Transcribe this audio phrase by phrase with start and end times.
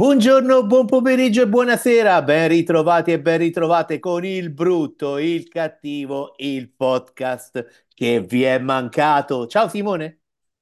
[0.00, 6.32] Buongiorno, buon pomeriggio e buonasera, ben ritrovati e ben ritrovate con il brutto, il cattivo,
[6.38, 9.46] il podcast che vi è mancato.
[9.46, 10.20] Ciao Simone.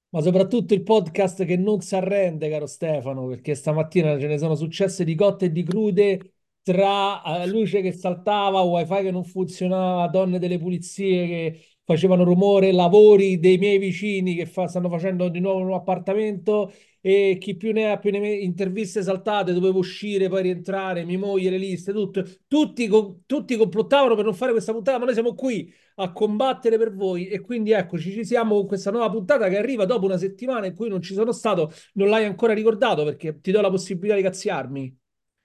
[0.09, 4.57] Ma soprattutto il podcast che non si arrende, caro Stefano, perché stamattina ce ne sono
[4.57, 10.09] successe di cotte e di crude tra eh, luce che saltava, wifi che non funzionava,
[10.09, 15.39] donne delle pulizie che facevano rumore, lavori dei miei vicini che fa- stanno facendo di
[15.39, 20.29] nuovo un appartamento e chi più ne ha più ne me- interviste saltate, dovevo uscire,
[20.29, 22.23] poi rientrare, mia moglie, le liste, tutto.
[22.47, 22.89] Tutti,
[23.27, 27.27] tutti complottavano per non fare questa puntata, ma noi siamo qui a combattere per voi
[27.29, 30.75] e quindi eccoci, ci siamo con questa nuova puntata che arriva dopo una settimana in
[30.75, 34.23] cui non ci sono stato, non l'hai ancora ricordato perché ti do la possibilità di
[34.23, 34.97] cazziarmi.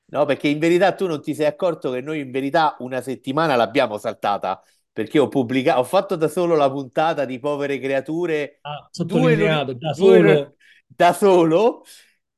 [0.05, 3.55] No, perché in verità tu non ti sei accorto che noi in verità una settimana
[3.55, 8.87] l'abbiamo saltata, perché ho pubblicato, ho fatto da solo la puntata di Povere Creature, Ah,
[8.95, 10.55] due, sottolineato, da due lu- solo.
[10.95, 11.83] Da solo,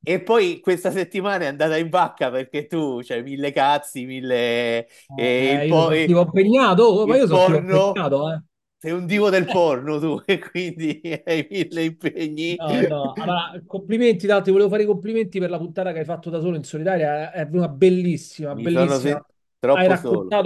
[0.04, 4.88] e poi questa settimana è andata in vacca perché tu c'hai mille cazzi, mille...
[5.14, 8.42] e il, Eh, io po- sono e- tipo impegnato, oh, ma io sono impegnato, eh.
[8.78, 12.58] sei un divo del porno tu, e quindi hai mille impegni.
[12.58, 16.30] No, no, allora, complimenti, ti volevo fare i complimenti per la puntata che hai fatto
[16.30, 19.00] da solo in solitaria, è una bellissima, Mi sono bellissima.
[19.00, 19.26] se-
[19.72, 20.40] Hai troppo solo.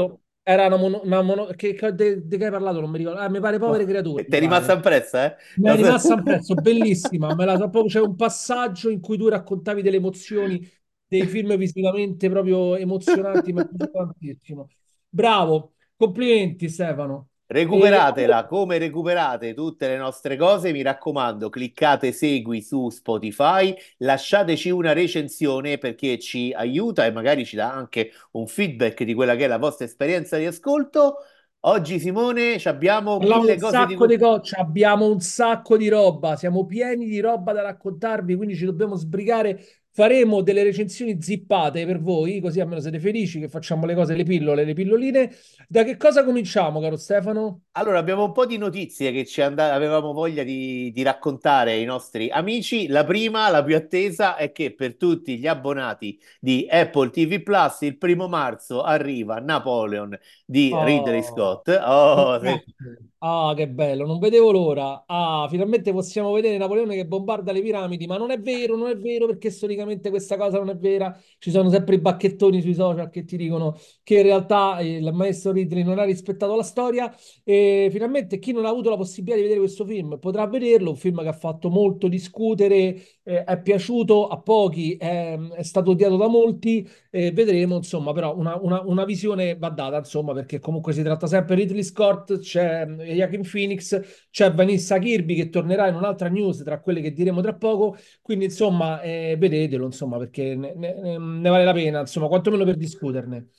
[0.44, 2.80] Era una mono, una mono- che, che- de, de che hai parlato?
[2.82, 3.20] Non mi ricordo.
[3.20, 5.36] Ah, mi pare povere creature, Ti è rimasta impressa, eh?
[5.56, 7.34] Mi è rimasta impresso, bellissima.
[7.34, 10.68] Me la, proprio, c'è un passaggio in cui tu raccontavi delle emozioni,
[11.08, 14.70] dei film visivamente proprio emozionanti, piaciuto tantissimo.
[15.10, 17.29] Bravo, complimenti Stefano.
[17.52, 20.72] Recuperatela come recuperate tutte le nostre cose.
[20.72, 27.56] Mi raccomando, cliccate segui su Spotify, lasciateci una recensione perché ci aiuta e magari ci
[27.56, 31.16] dà anche un feedback di quella che è la vostra esperienza di ascolto.
[31.62, 34.16] Oggi, Simone, abbiamo un cose di sacco cui.
[34.16, 38.66] di cose, abbiamo un sacco di roba, siamo pieni di roba da raccontarvi, quindi ci
[38.66, 39.60] dobbiamo sbrigare.
[40.00, 44.24] Faremo delle recensioni zippate per voi, così almeno siete felici che facciamo le cose, le
[44.24, 45.30] pillole, le pilloline.
[45.68, 47.64] Da che cosa cominciamo, caro Stefano?
[47.72, 51.84] Allora, abbiamo un po' di notizie che ci and- avevamo voglia di, di raccontare ai
[51.84, 52.88] nostri amici.
[52.88, 57.82] La prima, la più attesa, è che per tutti gli abbonati di Apple TV Plus,
[57.82, 61.68] il primo marzo arriva Napoleon di Ridley Oh, Scott.
[61.68, 63.09] Oh, sì.
[63.22, 65.04] Ah, che bello, non vedevo l'ora.
[65.06, 68.96] Ah, finalmente possiamo vedere Napoleone che bombarda le piramidi, ma non è vero, non è
[68.98, 71.14] vero perché storicamente questa cosa non è vera.
[71.38, 75.12] Ci sono sempre i bacchettoni sui social che ti dicono che in realtà eh, il
[75.12, 77.14] maestro Ridley non ha rispettato la storia
[77.44, 80.96] e finalmente chi non ha avuto la possibilità di vedere questo film potrà vederlo, un
[80.96, 82.96] film che ha fatto molto discutere,
[83.30, 88.36] eh, è piaciuto a pochi, è, è stato odiato da molti e vedremo, insomma, però
[88.36, 92.40] una, una- una visione va data, insomma, perché comunque si tratta sempre di Ridley Scott,
[92.40, 97.14] c'è eh, Joaquin Phoenix, c'è Vanessa Kirby che tornerà in un'altra news tra quelle che
[97.14, 102.00] diremo tra poco, quindi insomma, eh, vedetelo, insomma, perché ne, ne- ne vale la pena,
[102.02, 103.50] insomma, quantomeno per discuterne.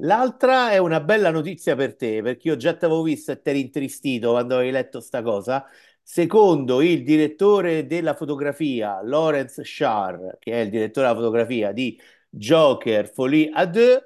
[0.00, 3.48] L'altra è una bella notizia per te, perché io già ti avevo visto e ti
[3.48, 5.64] eri intristito quando avevi letto sta cosa.
[6.08, 12.00] Secondo il direttore della fotografia, Lawrence Sharr, che è il direttore della fotografia di
[12.30, 14.00] Joker Folie à Deux,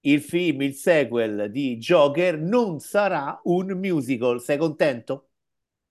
[0.00, 4.40] il film, il sequel di Joker non sarà un musical.
[4.40, 5.28] Sei contento?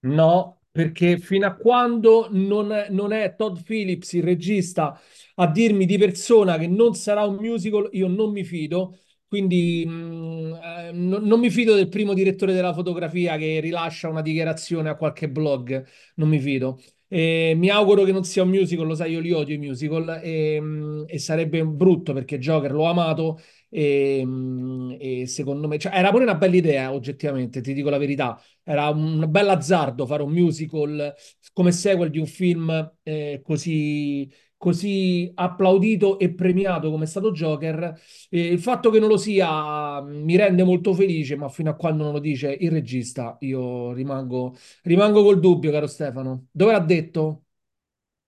[0.01, 4.99] No, perché fino a quando non è, non è Todd Phillips, il regista,
[5.35, 8.99] a dirmi di persona che non sarà un musical, io non mi fido.
[9.35, 14.21] Quindi mh, eh, non, non mi fido del primo direttore della fotografia che rilascia una
[14.21, 15.85] dichiarazione a qualche blog,
[16.15, 16.79] non mi fido.
[17.07, 20.19] E mi auguro che non sia un musical, lo sai, io li odio i musical
[20.23, 25.93] e, mh, e sarebbe brutto perché Joker l'ho amato e, mh, e secondo me cioè,
[25.95, 28.39] era pure una bella idea, oggettivamente, ti dico la verità.
[28.63, 31.13] Era un bel azzardo fare un musical
[31.53, 34.29] come sequel di un film eh, così,
[34.65, 37.95] così applaudito e premiato come è stato Joker.
[38.29, 41.75] E il fatto che non lo sia mm, mi rende molto felice, ma fino a
[41.75, 46.47] quando non lo dice il regista, io rimango, rimango col dubbio, caro Stefano.
[46.51, 47.41] Dove l'ha detto?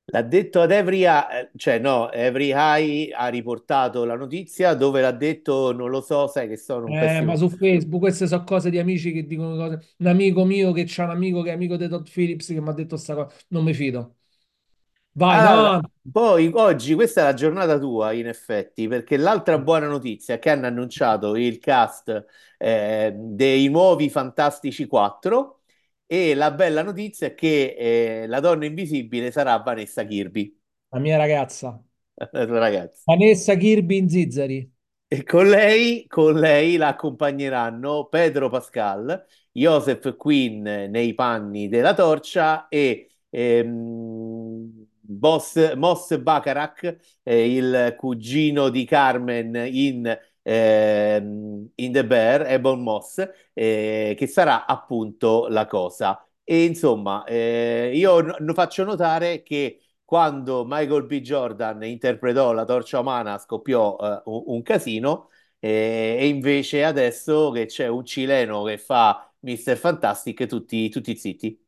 [0.09, 5.11] L'ha detto ad Every Eye, cioè no, Every Eye ha riportato la notizia dove l'ha
[5.11, 7.35] detto non lo so, sai che sono un Eh, ma pessimo.
[7.35, 9.95] su Facebook queste sono cose di amici che dicono cose.
[9.97, 12.69] Un amico mio che c'ha un amico che è amico di Todd Phillips che mi
[12.69, 13.35] ha detto sta cosa.
[13.49, 14.16] Non mi fido.
[15.17, 15.81] Vai, Allora, no.
[16.09, 20.49] poi oggi questa è la giornata tua, in effetti, perché l'altra buona notizia è che
[20.49, 22.25] hanno annunciato il cast
[22.57, 25.61] eh, dei nuovi Fantastici 4
[26.05, 27.75] e la bella notizia è che
[28.23, 30.57] eh, la donna invisibile sarà Vanessa Kirby,
[30.91, 31.81] La mia ragazza.
[32.31, 33.07] la tua ragazza.
[33.07, 34.71] Vanessa Kirby in Zizzari.
[35.09, 42.67] E con lei, con lei la accompagneranno Pedro Pascal, Joseph Quinn nei panni della torcia
[42.67, 44.26] e ehm,
[45.09, 53.25] Boss, Moss Bacharach, eh, il cugino di Carmen in, ehm, in The Bear, Ebon Moss,
[53.53, 56.21] eh, che sarà appunto la cosa.
[56.43, 61.19] E insomma, eh, io n- faccio notare che quando Michael B.
[61.21, 65.29] Jordan interpretò la torcia umana scoppiò eh, un, un casino
[65.59, 69.75] eh, e invece adesso che c'è un cileno che fa Mr.
[69.77, 71.66] Fantastic, tutti, tutti zitti.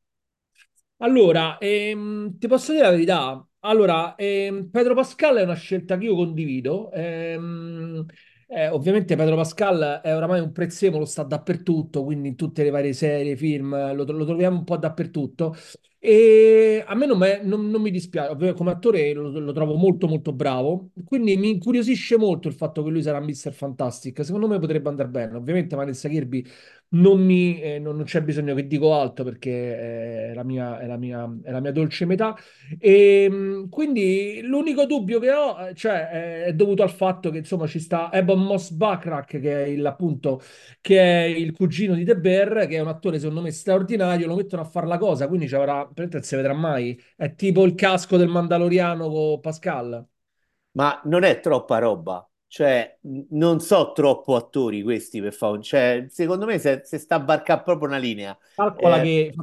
[1.02, 3.48] Allora, ehm, ti posso dire la verità.
[3.62, 6.92] Allora, ehm, Pedro Pascal è una scelta che io condivido.
[6.92, 8.06] Ehm,
[8.48, 12.92] eh, ovviamente Pedro Pascal è oramai un prezzemolo, sta dappertutto, quindi in tutte le varie
[12.94, 15.56] serie, film, lo, lo troviamo un po' dappertutto.
[16.02, 19.76] E a me non, me- non- non mi dispiace, ovvio, come attore lo, lo trovo
[19.76, 23.52] molto molto bravo, quindi mi incuriosisce molto il fatto che lui sarà Mr.
[23.54, 24.24] Fantastic.
[24.26, 25.36] Secondo me potrebbe andare bene.
[25.38, 26.46] Ovviamente Vanessa Kirby
[26.92, 30.88] non, mi, eh, non, non c'è bisogno che dico altro perché è la mia, è
[30.88, 32.36] la mia, è la mia dolce metà.
[32.80, 37.38] E mh, quindi l'unico dubbio che ho, eh, cioè, è è dovuto al fatto che
[37.40, 40.42] insomma ci sta Ebon Moss Backrack, che è il, appunto,
[40.82, 44.28] che è il cugino di The Bear, che è un attore secondo me straordinario.
[44.28, 47.00] Lo mettono a fare la cosa, quindi ci avrà, non si vedrà mai.
[47.16, 50.06] È tipo il casco del Mandaloriano con Pascal.
[50.72, 53.00] Ma non è troppa roba, cioè
[53.30, 55.62] non so troppo attori questi per un...
[55.62, 58.38] Cioè, secondo me se, se sta a varcare proprio una linea.
[58.54, 59.34] Calcola Eh, che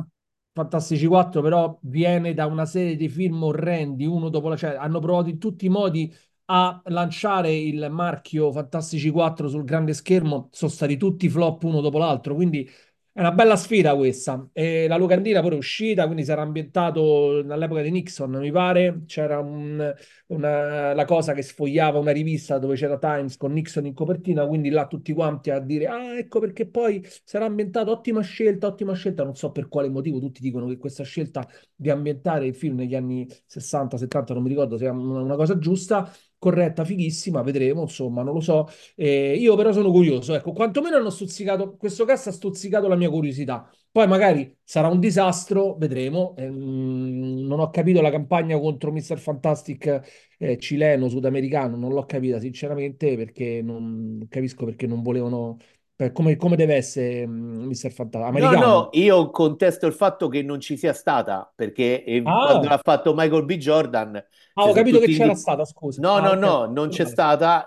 [0.52, 4.56] Fantastici 4 però viene da una serie di film orrendi, uno dopo la...
[4.56, 6.12] cioè hanno provato in tutti i modi
[6.46, 11.98] a lanciare il marchio Fantastici 4 sul grande schermo, sono stati tutti flop uno dopo
[11.98, 12.68] l'altro, quindi
[13.16, 14.46] è una bella sfida questa.
[14.52, 19.38] E la locandina pure è uscita, quindi sarà ambientato all'epoca di Nixon, mi pare, c'era
[19.38, 19.94] un-
[20.26, 24.68] una, la cosa che sfogliava una rivista dove c'era Times con Nixon in copertina, quindi
[24.68, 29.24] là tutti quanti a dire, ah ecco perché poi sarà ambientato, ottima scelta, ottima scelta,
[29.24, 32.94] non so per quale motivo tutti dicono che questa scelta di ambientare il film negli
[32.94, 38.22] anni 60, 70, non mi ricordo sia una, una cosa giusta, corretta, fighissima, vedremo, insomma,
[38.22, 38.68] non lo so.
[38.94, 43.10] Eh, io però sono curioso, ecco, quantomeno hanno stuzzicato, questo cast ha stuzzicato la mia
[43.10, 43.68] curiosità.
[43.90, 46.34] Poi magari sarà un disastro, vedremo.
[46.36, 49.18] Ehm, non ho capito la campagna contro Mr.
[49.18, 55.56] Fantastic eh, cileno, sudamericano, non l'ho capita sinceramente perché non capisco perché non volevano,
[55.96, 57.90] per come, come deve essere mm, Mr.
[57.92, 58.90] Fantastic, no, no, americano.
[58.92, 63.14] io contesto il fatto che non ci sia stata, perché eh, quando Ah, l'ha fatto
[63.14, 63.56] Michael B.
[63.56, 64.22] Jordan,
[64.54, 66.02] ah, ho capito che tutti c'era indi- stata, scusa.
[66.02, 66.44] No, Ah, no, ok.
[66.44, 67.64] no, non c'è stata.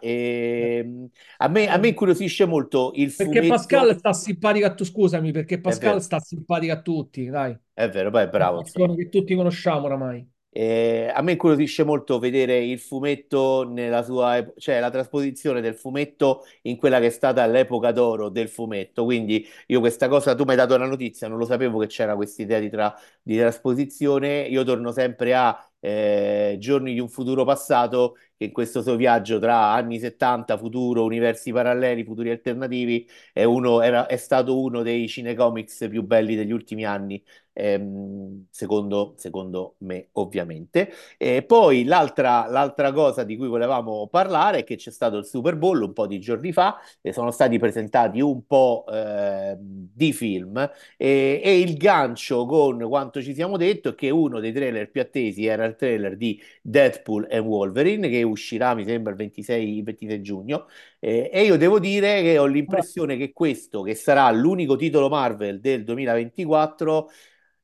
[0.57, 1.09] Eh, E...
[1.37, 3.97] A me, a me eh, incuriosisce molto il Perché Pascal fumetto.
[3.97, 7.51] sta simpatica a tu, scusami, perché È Pascal sta simpatica a tutti, dai.
[7.73, 10.27] è vero, poi è Una bravo, persona che tutti conosciamo oramai.
[10.51, 16.43] Eh, a me incuriosisce molto vedere il fumetto nella sua, cioè la trasposizione del fumetto
[16.63, 19.03] in quella che è stata l'epoca d'oro del fumetto.
[19.03, 22.15] Quindi io questa cosa, tu mi hai dato la notizia, non lo sapevo che c'era
[22.15, 24.41] questa idea di, tra- di trasposizione.
[24.47, 29.37] Io torno sempre a eh, Giorni di un futuro passato, che in questo suo viaggio
[29.39, 35.07] tra anni 70, futuro, universi paralleli, futuri alternativi, è, uno, era- è stato uno dei
[35.09, 37.21] cinecomics più belli degli ultimi anni
[37.53, 40.89] ehm, secondo, secondo me, ovviamente.
[41.17, 45.55] E poi l'altra l'altra cosa di cui volevamo parlare è che c'è stato il Super
[45.57, 49.57] Bowl un po' di giorni fa e sono stati presentati un po' ehm,
[49.93, 50.57] di film
[50.97, 55.01] e, e il gancio con quanto ci siamo detto è che uno dei trailer più
[55.01, 59.83] attesi era il trailer di Deadpool e Wolverine che uscirà, mi sembra, il 26, il
[59.83, 60.67] 26 giugno.
[60.99, 65.59] Eh, e io devo dire che ho l'impressione che questo, che sarà l'unico titolo Marvel
[65.59, 67.09] del 2024,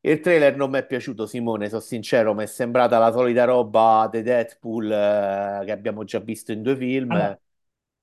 [0.02, 4.08] il trailer non mi è piaciuto, Simone, sono sincero, mi è sembrata la solita roba
[4.12, 7.16] di Deadpool eh, che abbiamo già visto in due film.
[7.16, 7.40] Allora,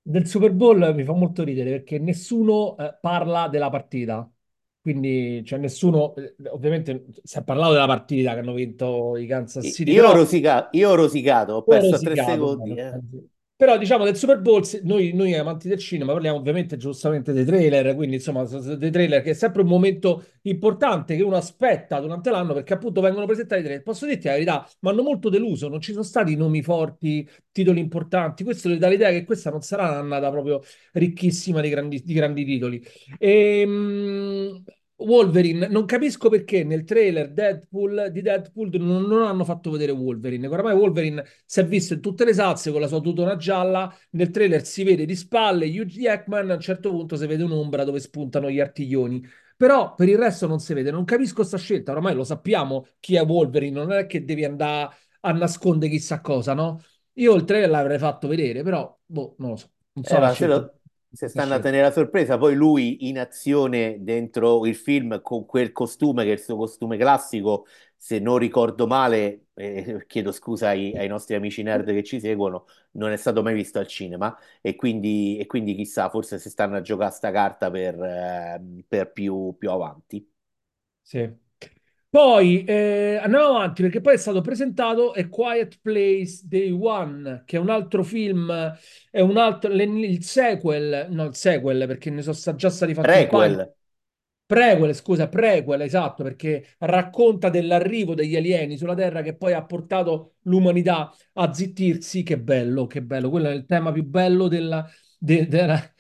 [0.03, 4.32] del Super Bowl mi fa molto ridere perché nessuno eh, parla della partita.
[4.83, 9.69] Quindi, cioè, nessuno, eh, ovviamente, si è parlato della partita che hanno vinto i Kansas
[9.73, 12.17] City, Io ho però rosica- io ho rosicato, ho perso tre rosicato.
[12.17, 12.75] secondi.
[12.75, 13.01] guarda, eh.
[13.63, 17.95] Però diciamo del Super Bowl, noi, noi amanti del cinema parliamo ovviamente giustamente dei trailer,
[17.95, 22.55] quindi insomma dei trailer che è sempre un momento importante che uno aspetta durante l'anno
[22.55, 23.85] perché appunto vengono presentati i trailer.
[23.85, 27.79] Posso dirti la verità, mi hanno molto deluso, non ci sono stati nomi forti, titoli
[27.79, 30.61] importanti, questo dà l'idea che questa non sarà un'annata proprio
[30.95, 32.85] ricchissima di grandi, di grandi titoli.
[33.21, 34.65] Ehm,
[35.05, 40.47] Wolverine, non capisco perché nel trailer Deadpool, di Deadpool non, non hanno fatto vedere Wolverine.
[40.47, 43.95] Oramai Wolverine si è visto in tutte le salse con la sua tutona gialla.
[44.11, 46.51] Nel trailer si vede di spalle Hugh Jackman.
[46.51, 49.23] A un certo punto si vede un'ombra dove spuntano gli artiglioni.
[49.57, 50.91] Però per il resto non si vede.
[50.91, 51.93] Non capisco sta scelta.
[51.93, 53.79] Oramai lo sappiamo chi è Wolverine.
[53.79, 56.81] Non è che devi andare a nascondere chissà cosa, no?
[57.15, 59.71] Io il trailer l'avrei fatto vedere, però boh, non lo so.
[59.93, 60.47] Non so Eh, la scelta.
[60.47, 60.81] lo,
[61.13, 61.61] se stanno a scelta.
[61.61, 66.33] tenere la sorpresa, poi lui in azione dentro il film con quel costume che è
[66.35, 67.67] il suo costume classico,
[67.97, 72.67] se non ricordo male, eh, chiedo scusa ai, ai nostri amici nerd che ci seguono,
[72.93, 76.77] non è stato mai visto al cinema e quindi, e quindi chissà, forse si stanno
[76.77, 80.27] a giocare sta carta per, eh, per più, più avanti.
[81.03, 81.33] Sì.
[82.13, 87.57] Poi eh, andiamo avanti perché poi è stato presentato A Quiet Place Day One, che
[87.57, 88.53] è un altro film,
[89.11, 93.09] è un altro, le- il sequel, no, il sequel perché ne sono già stati fatti.
[93.09, 93.75] Prequel.
[94.45, 100.35] Prequel, scusa, prequel, esatto, perché racconta dell'arrivo degli alieni sulla Terra che poi ha portato
[100.43, 102.23] l'umanità a zittirsi.
[102.23, 103.31] Che bello, che bello.
[103.31, 104.87] Quello è il tema più bello della,
[105.19, 105.92] de- della-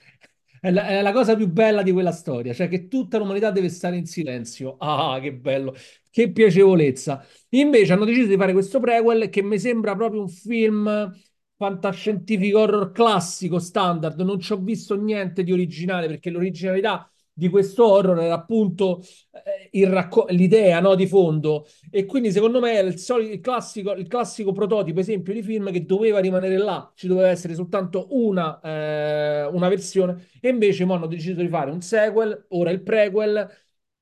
[0.71, 4.07] è la, cosa più bella di quella storia, cioè che tutta l'umanità deve stare in
[4.07, 4.77] silenzio.
[4.79, 5.75] Ah, che bello,
[6.09, 7.25] che piacevolezza.
[7.51, 11.13] Invece hanno deciso di fare questo prequel che mi sembra proprio un film
[11.57, 14.21] fantascientifico horror classico, standard.
[14.21, 19.01] Non ci ho visto niente di originale perché l'originalità di questo horror era appunto
[19.33, 19.52] eh,
[19.85, 21.67] racco- l'idea no, di fondo.
[21.91, 25.71] E quindi secondo me è il, soli- il classico, il classico prototipo, esempio di film
[25.73, 31.07] che doveva rimanere là, ci doveva essere soltanto una, eh, una versione, e invece hanno
[31.07, 33.49] deciso di fare un sequel, ora il prequel.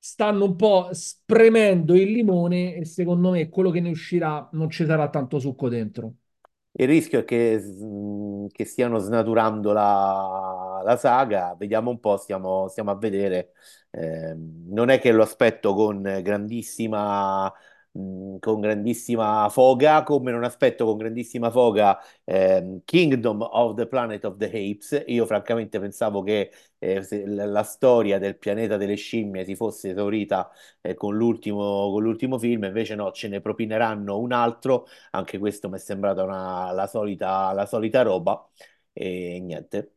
[0.03, 4.83] Stanno un po' spremendo il limone e secondo me quello che ne uscirà non ci
[4.85, 6.15] sarà tanto succo dentro.
[6.73, 12.67] Il rischio è che, mm, che stiano snaturando la, la saga, vediamo un po', stiamo,
[12.69, 13.53] stiamo a vedere.
[13.91, 17.51] Eh, non è che lo aspetto con grandissima,
[17.93, 24.37] con grandissima foga, come non aspetto con grandissima foga ehm, Kingdom of the Planet of
[24.37, 25.03] the Apes.
[25.07, 30.49] Io francamente pensavo che eh, la storia del pianeta delle scimmie si fosse esaurita
[30.81, 35.69] eh, con l'ultimo con l'ultimo film, invece no, ce ne propineranno un altro anche questo
[35.69, 38.47] mi è sembrata una- la solita, la solita roba
[38.93, 39.91] e niente.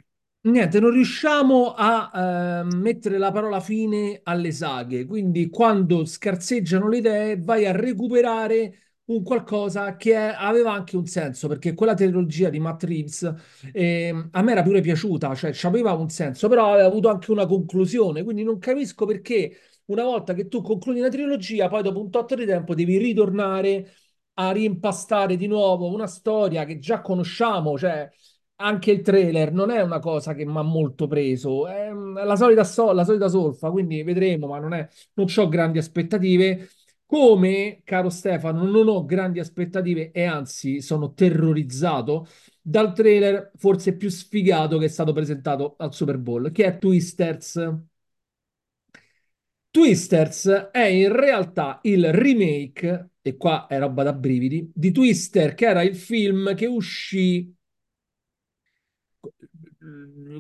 [0.47, 6.99] Niente, non riusciamo a eh, mettere la parola fine alle saghe, quindi quando scarseggiano le
[6.99, 12.51] idee vai a recuperare un qualcosa che è- aveva anche un senso, perché quella trilogia
[12.51, 13.35] di Matt Reeves
[13.73, 17.47] eh, a me era pure piaciuta, cioè aveva un senso, però aveva avuto anche una
[17.47, 22.11] conclusione, quindi non capisco perché una volta che tu concludi una trilogia, poi dopo un
[22.11, 23.93] tot di tempo devi ritornare
[24.35, 28.11] a rimpastare di nuovo una storia che già conosciamo, cioè
[28.57, 32.37] anche il trailer non è una cosa che mi ha molto preso, è mm, la
[32.37, 36.69] solita, so- la solita solfa, quindi vedremo, ma non è, non ho grandi aspettative.
[37.07, 42.27] Come, caro Stefano, non ho grandi aspettative e anzi sono terrorizzato
[42.61, 47.61] dal trailer forse più sfigato che è stato presentato al Super Bowl, che è Twisters.
[49.71, 55.67] Twisters è in realtà il remake, e qua è roba da brividi, di Twister, che
[55.67, 57.53] era il film che uscì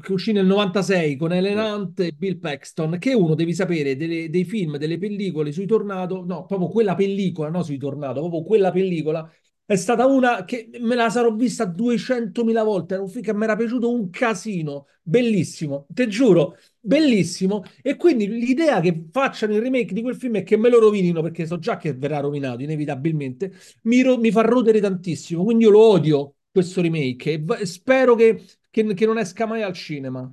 [0.01, 1.59] che uscì nel 96 con Ellen.
[1.59, 5.67] Hunt e Bill Paxton, che è uno, devi sapere, delle- dei film, delle pellicole sui
[5.67, 9.31] tornado, no, proprio quella pellicola, no sui tornado, proprio quella pellicola,
[9.67, 13.45] è stata una che me la sarò vista 200.000 volte, era un film che mi
[13.45, 19.95] era piaciuto un casino, bellissimo, te giuro, bellissimo, e quindi l'idea che facciano il remake
[19.95, 23.53] di quel film è che me lo rovinino, perché so già che verrà rovinato, inevitabilmente,
[23.85, 28.15] mi, ro- mi fa rodere tantissimo, quindi io lo odio questo remake e v- spero
[28.15, 28.45] che
[28.75, 30.29] che, che non esca mai al cinema.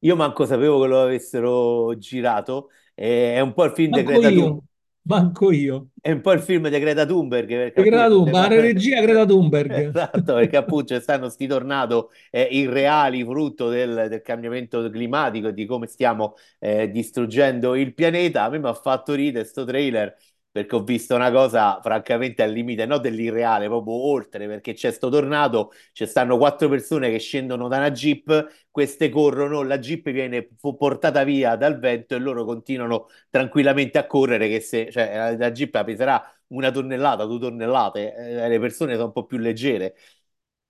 [0.00, 4.28] Io manco sapevo che lo avessero girato, è un po' il film di Manco Greta
[4.30, 4.62] io,
[5.02, 5.86] manco io.
[6.00, 9.00] È un po' il film di Greta Thunberg perché E Greta appunto Thunberg, la regia
[9.00, 9.70] Greta Thunberg.
[9.78, 15.54] esatto, perché appunto ci stanno sti tornado eh, irreali frutto del, del cambiamento climatico e
[15.54, 18.42] di come stiamo eh, distruggendo il pianeta.
[18.42, 20.16] A me mi ha fatto ridere sto trailer
[20.52, 25.08] perché ho visto una cosa francamente al limite, non dell'irreale, proprio oltre, perché c'è sto
[25.08, 30.46] tornado, ci stanno quattro persone che scendono da una jeep, queste corrono, la jeep viene
[30.76, 35.50] portata via dal vento e loro continuano tranquillamente a correre, che se, cioè, la, la
[35.52, 39.96] jeep peserà una tonnellata, due tonnellate, eh, le persone sono un po' più leggere.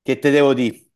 [0.02, 0.90] Che te devo dire?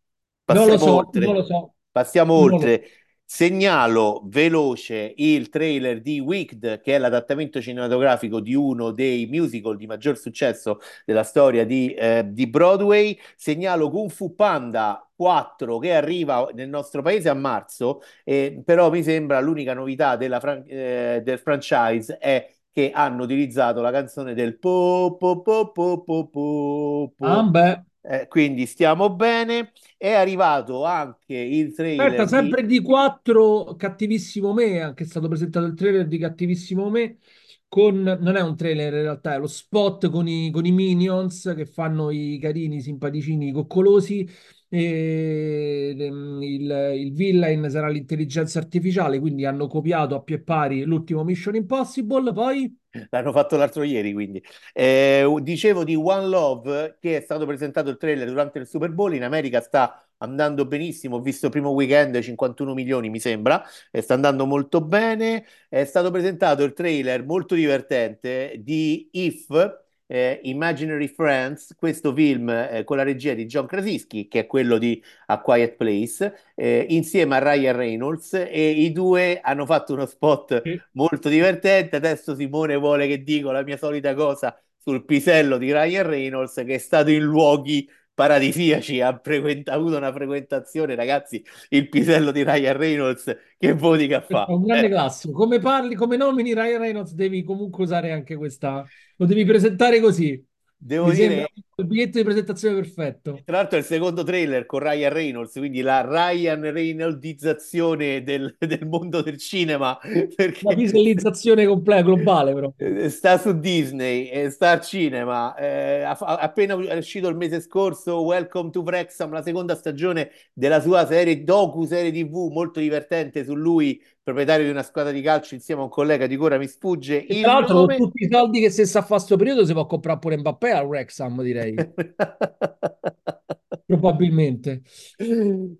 [0.48, 1.44] Non lo Passiamo so, non lo oltre.
[1.44, 2.80] so, Passiamo non lo so.
[3.28, 9.86] Segnalo veloce il trailer di Wicked, che è l'adattamento cinematografico di uno dei musical di
[9.86, 13.18] maggior successo della storia di, eh, di Broadway.
[13.34, 19.02] Segnalo Kung Fu Panda 4 che arriva nel nostro paese a marzo, eh, però mi
[19.02, 25.16] sembra l'unica novità fran- eh, del franchise è che hanno utilizzato la canzone del po
[25.18, 27.50] po po po po po Ah, po.
[27.52, 27.84] beh.
[28.08, 29.72] Eh, quindi stiamo bene.
[29.96, 32.28] È arrivato anche il Aspetta, trailer di...
[32.28, 37.18] sempre di 4 Cattivissimo Me, anche è stato presentato il trailer di Cattivissimo Me,
[37.66, 41.52] con, non è un trailer in realtà, è lo spot con i, con i Minions
[41.56, 44.28] che fanno i carini, simpaticini, coccolosi,
[44.68, 51.24] e ehm, il, il villain sarà l'intelligenza artificiale, quindi hanno copiato a pie pari l'ultimo
[51.24, 52.78] Mission Impossible, poi...
[53.10, 54.42] L'hanno fatto l'altro ieri, quindi.
[54.72, 59.14] Eh, dicevo di One Love, che è stato presentato il trailer durante il Super Bowl,
[59.14, 64.00] in America sta andando benissimo, ho visto il primo weekend 51 milioni mi sembra, e
[64.00, 71.08] sta andando molto bene, è stato presentato il trailer molto divertente di If, eh, Imaginary
[71.08, 75.40] Friends, questo film eh, con la regia di John Krasinski, che è quello di A
[75.40, 81.28] Quiet Place, eh, insieme a Ryan Reynolds e i due hanno fatto uno spot molto
[81.28, 81.96] divertente.
[81.96, 86.74] Adesso Simone vuole che dico la mia solita cosa sul pisello di Ryan Reynolds che
[86.74, 92.76] è stato in luoghi paradisiaci, ha frequenta- avuto una frequentazione, ragazzi, il pisello di Ryan
[92.76, 94.56] Reynolds, che vodka Questo è fa?
[94.56, 95.32] un grande Eh, classico.
[95.34, 98.84] Come parli, come nomini Ryan Reynolds, devi comunque usare anche questa.
[99.16, 100.44] Lo devi presentare così.
[100.76, 103.42] Devo Mi dire, il biglietto di presentazione perfetto.
[103.44, 108.86] tra l'altro è il secondo trailer con Ryan Reynolds, quindi la Ryan Reynoldizzazione del, del
[108.86, 109.98] mondo del cinema,
[110.34, 112.72] perché visualizzazione completa, globale, però.
[112.76, 115.54] Eh, Sta su Disney, eh, sta al cinema.
[115.56, 121.06] eh, appena è uscito il mese scorso Welcome to Wrexham, la seconda stagione della sua
[121.06, 125.84] serie docu-serie TV molto divertente su lui, proprietario di una squadra di calcio insieme a
[125.84, 127.94] un collega di cui ora mi sfugge E tra l'altro, con nome.
[127.94, 130.70] tutti i soldi che si sta a fare sto periodo, si può comprare pure Mbappé
[130.72, 131.74] al Wrexham, direi.
[133.86, 134.82] Probabilmente.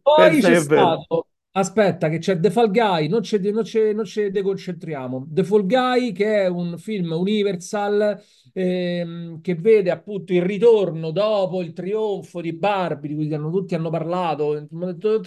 [0.03, 4.05] Poi Pensa c'è stato, aspetta, che c'è The Fall Guy, non ci non ci- non
[4.05, 5.27] ci deconcentriamo.
[5.29, 8.21] The Fall Guy, che è un film Universal
[8.53, 13.75] ehm, che vede appunto il ritorno dopo il trionfo di Barbie, di cui hanno- tutti
[13.75, 14.69] hanno parlato, il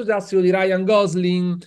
[0.06, 1.62] classico di Ryan Gosling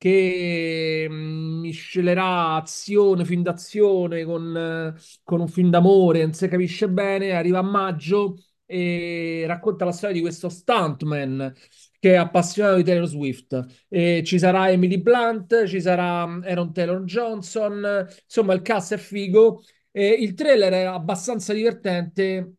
[0.00, 7.32] che mm, miscelerà azione, film d'azione con, con un film d'amore, non si capisce bene,
[7.32, 11.52] arriva a maggio e racconta la storia di questo stuntman
[11.98, 13.66] che è appassionato di Taylor Swift.
[13.88, 18.96] E ci sarà Emily Blunt, ci sarà mm, Aaron Taylor Johnson, insomma il cast è
[18.96, 19.62] figo.
[19.90, 22.54] E il trailer è abbastanza divertente.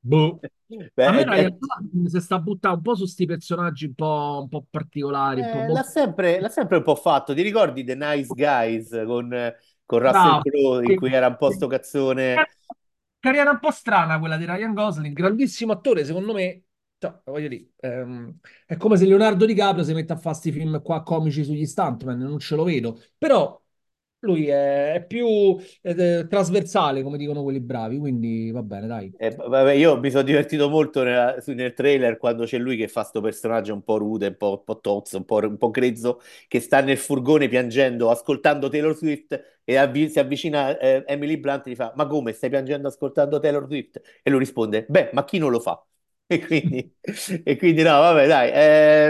[0.00, 0.40] Boh.
[1.02, 1.48] A Beh, me è-
[2.08, 5.62] si sta buttando un po' su questi personaggi un po', un po' particolari, un po'
[5.62, 7.34] eh, l'ha sempre, l'ha sempre un po' fatto.
[7.34, 10.42] Ti ricordi The Nice Guys con, eh, con Russell bravo.
[10.42, 12.50] Crowe in cui era un po' sto cazzone?
[13.20, 16.62] Carriera un po' strana quella di Ryan Gosling, grandissimo attore, secondo me.
[16.98, 20.80] cioè, voglio dire, ehm, è come se Leonardo DiCaprio si mette a fare questi film
[20.82, 23.00] qua comici sugli stuntman, non ce lo vedo.
[23.18, 23.60] Però
[24.20, 29.14] lui è, è più eh, trasversale, come dicono quelli bravi, quindi va bene, dai.
[29.20, 33.02] Eh, vabbè, io mi sono divertito molto nella- nel trailer quando c'è lui che fa
[33.02, 36.20] sto personaggio un po' rude, un po', un po' tozzo, un po', un po' grezzo,
[36.46, 41.66] che sta nel furgone piangendo, ascoltando Taylor Swift e avvi- si avvicina eh, Emily Blunt
[41.66, 44.00] e gli fa: Ma come stai piangendo ascoltando Taylor Swift?
[44.22, 45.82] E lui risponde: Beh, ma chi non lo fa?
[46.30, 46.94] E quindi,
[47.42, 48.50] e quindi no, vabbè, dai,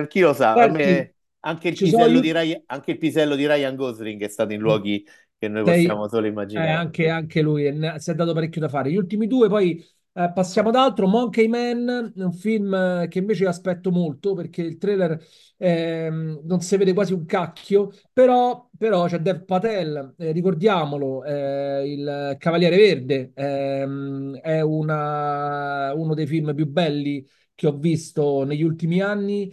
[0.02, 2.32] eh, chi lo sa, a Senti, me anche il ci sono pisello di.
[2.32, 5.06] Ryan, anche il pisello di Ryan Gosling è stato in luoghi
[5.38, 6.70] che noi possiamo solo eh, immaginare.
[6.70, 8.90] anche, anche lui eh, ne- si è dato parecchio da fare.
[8.90, 11.06] Gli ultimi due, poi eh, passiamo ad altro.
[11.06, 15.20] Monkey Man, un film eh, che invece aspetto molto perché il trailer
[15.56, 21.92] ehm, non si vede quasi un cacchio, però, però c'è Dev Patel, eh, ricordiamolo, eh,
[21.92, 27.24] il Cavaliere Verde, ehm, è una- uno dei film più belli
[27.58, 29.50] che ho visto negli ultimi anni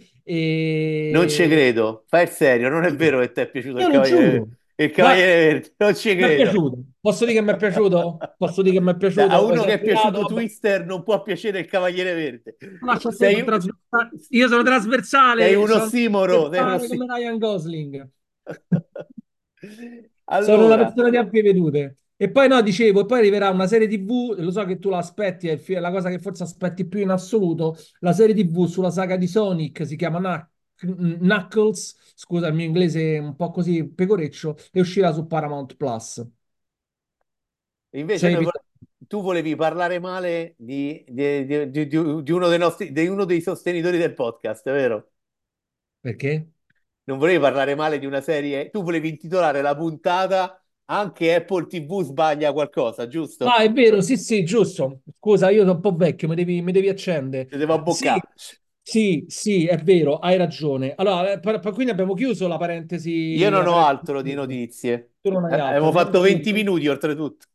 [1.08, 3.86] Non ci e credo, fai il serio, non è vero che ti è piaciuto il
[3.86, 6.74] io lo Cavaliere, il Cavaliere Verde, non ci credo.
[7.00, 8.18] Posso dire che mi è piaciuto?
[8.36, 9.36] Posso dire che mi è Cioè, a piaciuto?
[9.36, 10.24] Ho uno che è piaciuto?
[10.26, 12.56] Twister non può piacere il Cavaliere Verde.
[12.78, 14.10] Stare, sono Sei, trasversale.
[14.30, 14.62] Io sono
[15.38, 17.06] sei trasversale, un sono ossimoro, sei un trasversale come.
[17.18, 18.10] Ryan Gosling.
[20.38, 21.96] Sono una Allora, persona di ampie vedute.
[22.18, 25.48] E poi no, dicevo, e poi arriverà una serie TV, lo so che tu l'aspetti,
[25.48, 29.26] è la cosa che forse aspetti più in assoluto, la serie TV sulla saga di
[29.26, 34.80] Sonic, si chiama Knuck- Knuckles, scusa il mio inglese è un po' così pecoreccio, e
[34.80, 36.26] uscirà su Paramount Plus.
[37.90, 38.46] invece Sei noi
[39.06, 43.24] tu volevi parlare male di, di- di- di- di- di uno dei nostri, di uno
[43.24, 45.10] dei sostenitori del podcast, vero?
[46.00, 46.48] perché?
[47.04, 52.02] Non volevi parlare male di una serie, tu volevi intitolare la puntata anche Apple TV
[52.02, 53.06] sbaglia qualcosa,
[53.42, 53.62] Ah, giusto?
[53.62, 55.02] è vero, sì, sì, giusto.
[55.18, 57.48] Scusa, io sono un po' vecchio, mi devi, mi devi accendere.
[57.48, 58.34] Ti devo Sì, abboccare.
[58.82, 60.94] sì, sì, è vero, hai ragione.
[60.96, 62.56] Allora, eh, per- per- quindi abbiamo chiuso la
[63.40, 65.14] Io parentesi, non la ho altro di notizie.
[65.22, 66.52] Tu non Eh, hai altro, Abbiamo fatto 20 subito.
[66.52, 67.46] minuti oltretutto.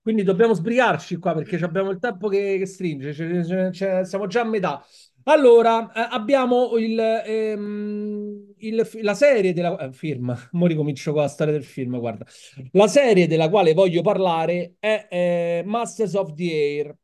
[0.00, 4.40] Quindi dobbiamo sbrigarci qua perché abbiamo il tempo che, che stringe, ce- ce- siamo già
[4.40, 4.84] a metà.
[5.24, 10.36] Allora, eh, abbiamo il, ehm, il- la serie della eh, firma.
[10.52, 12.24] Mo ricomincio con la storia del film, guarda.
[12.72, 16.96] La serie della quale voglio parlare è eh, Masters of the Air.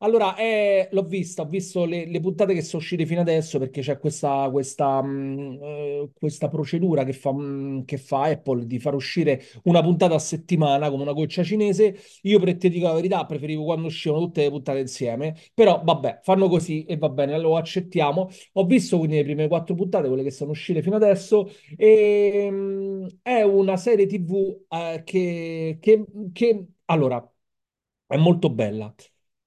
[0.00, 3.80] Allora, eh, l'ho vista, ho visto le, le puntate che sono uscite fino adesso perché
[3.80, 8.94] c'è questa, questa, mh, eh, questa procedura che fa, mh, che fa Apple di far
[8.94, 11.96] uscire una puntata a settimana come una goccia cinese.
[12.22, 16.20] Io per te dico la verità, preferivo quando uscivano tutte le puntate insieme, però vabbè,
[16.22, 18.28] fanno così e va bene, lo accettiamo.
[18.52, 23.06] Ho visto quindi le prime quattro puntate, quelle che sono uscite fino adesso, e mh,
[23.22, 27.26] è una serie TV eh, che, che, che, allora,
[28.06, 28.94] è molto bella.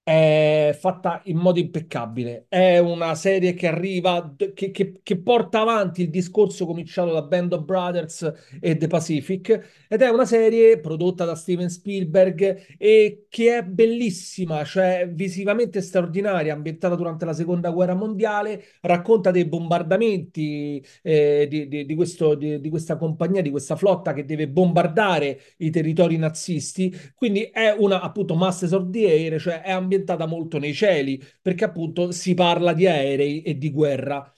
[0.10, 2.46] È fatta in modo impeccabile.
[2.50, 7.54] È una serie che arriva, che, che- che porta avanti il discorso cominciato da Band
[7.54, 9.86] of Brothers e The Pacific.
[9.88, 16.54] Ed è una serie prodotta da Steven Spielberg e che è bellissima, cioè visivamente straordinaria,
[16.54, 18.64] ambientata durante la Seconda Guerra Mondiale.
[18.82, 24.26] Racconta dei bombardamenti eh, di, di- di questo- di- questa compagnia, di questa flotta che
[24.26, 29.72] deve bombardare i territori nazisti quindi è una appunto Masters of the Air, cioè è
[29.72, 34.32] ambientata molto nei cieli, perché appunto si parla di aerei e di guerra.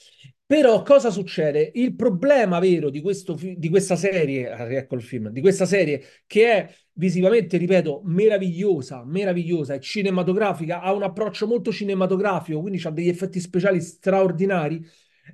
[0.51, 1.71] Però cosa succede?
[1.75, 6.03] Il problema vero di, questo, di questa serie, ah, ecco il film, di questa serie
[6.27, 12.89] che è visivamente, ripeto, meravigliosa, meravigliosa, è cinematografica, ha un approccio molto cinematografico, quindi ha
[12.89, 14.85] degli effetti speciali straordinari.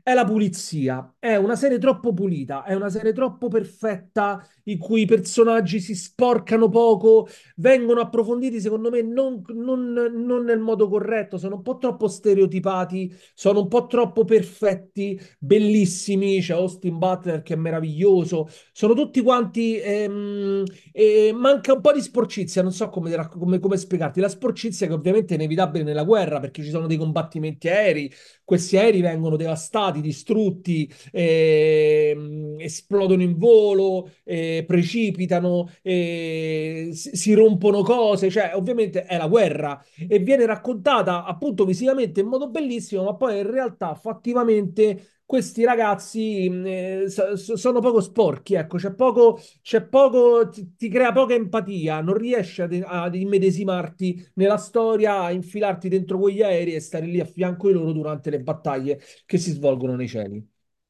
[0.03, 5.01] È la pulizia, è una serie troppo pulita, è una serie troppo perfetta in cui
[5.01, 7.27] i personaggi si sporcano poco,
[7.57, 13.13] vengono approfonditi secondo me non, non- non nel modo corretto, sono un po' troppo stereotipati,
[13.33, 19.77] sono un po' troppo perfetti, bellissimi, c'è Austin Butler che è meraviglioso, sono tutti quanti,
[19.79, 24.87] ehm, e manca un po' di sporcizia, non so come, come come spiegarti, la sporcizia
[24.87, 28.11] che ovviamente è inevitabile nella guerra perché ci sono dei combattimenti aerei,
[28.43, 38.29] questi aerei vengono devastati, distrutti, ehm, esplodono in volo, eh, precipitano, eh, si, rompono cose,
[38.29, 43.39] cioè ovviamente è la guerra e viene raccontata appunto visivamente in modo bellissimo, ma poi
[43.39, 49.39] in realtà fattivamente questi ragazzi mh, eh, so- so- sono poco sporchi, ecco, c'è poco,
[49.61, 55.31] c'è poco, ti, ti crea poca empatia, non riesci ad, ad immedesimarti nella storia, a
[55.31, 59.37] infilarti dentro quegli aerei e stare lì a fianco di loro durante le battaglie che
[59.37, 60.45] si svolgono nei cieli.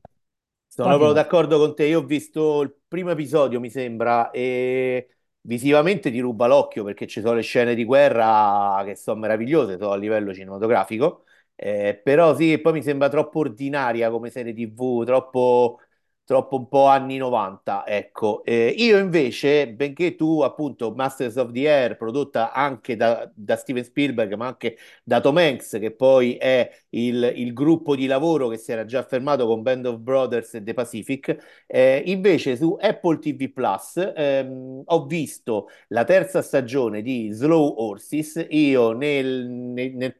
[0.78, 1.84] Sono proprio d'accordo con te.
[1.86, 5.08] Io ho visto il primo episodio, mi sembra, e
[5.40, 9.92] visivamente ti ruba l'occhio perché ci sono le scene di guerra che sono meravigliose, sono
[9.92, 11.24] a livello cinematografico.
[11.54, 15.80] Eh, però sì, poi mi sembra troppo ordinaria come serie TV, troppo,
[16.26, 18.44] troppo un po' anni 90, ecco.
[18.44, 23.84] Eh, io invece, benché tu appunto Masters of the Air, prodotta anche da, da Steven
[23.84, 28.56] Spielberg, ma anche da Tom Hanks, che poi è il, il gruppo di lavoro che
[28.58, 33.18] si era già fermato con Band of Brothers e The Pacific, eh, invece su Apple
[33.18, 38.46] TV Plus ehm, ho visto la terza stagione di Slow Horses.
[38.50, 40.14] Io nel, nel- nel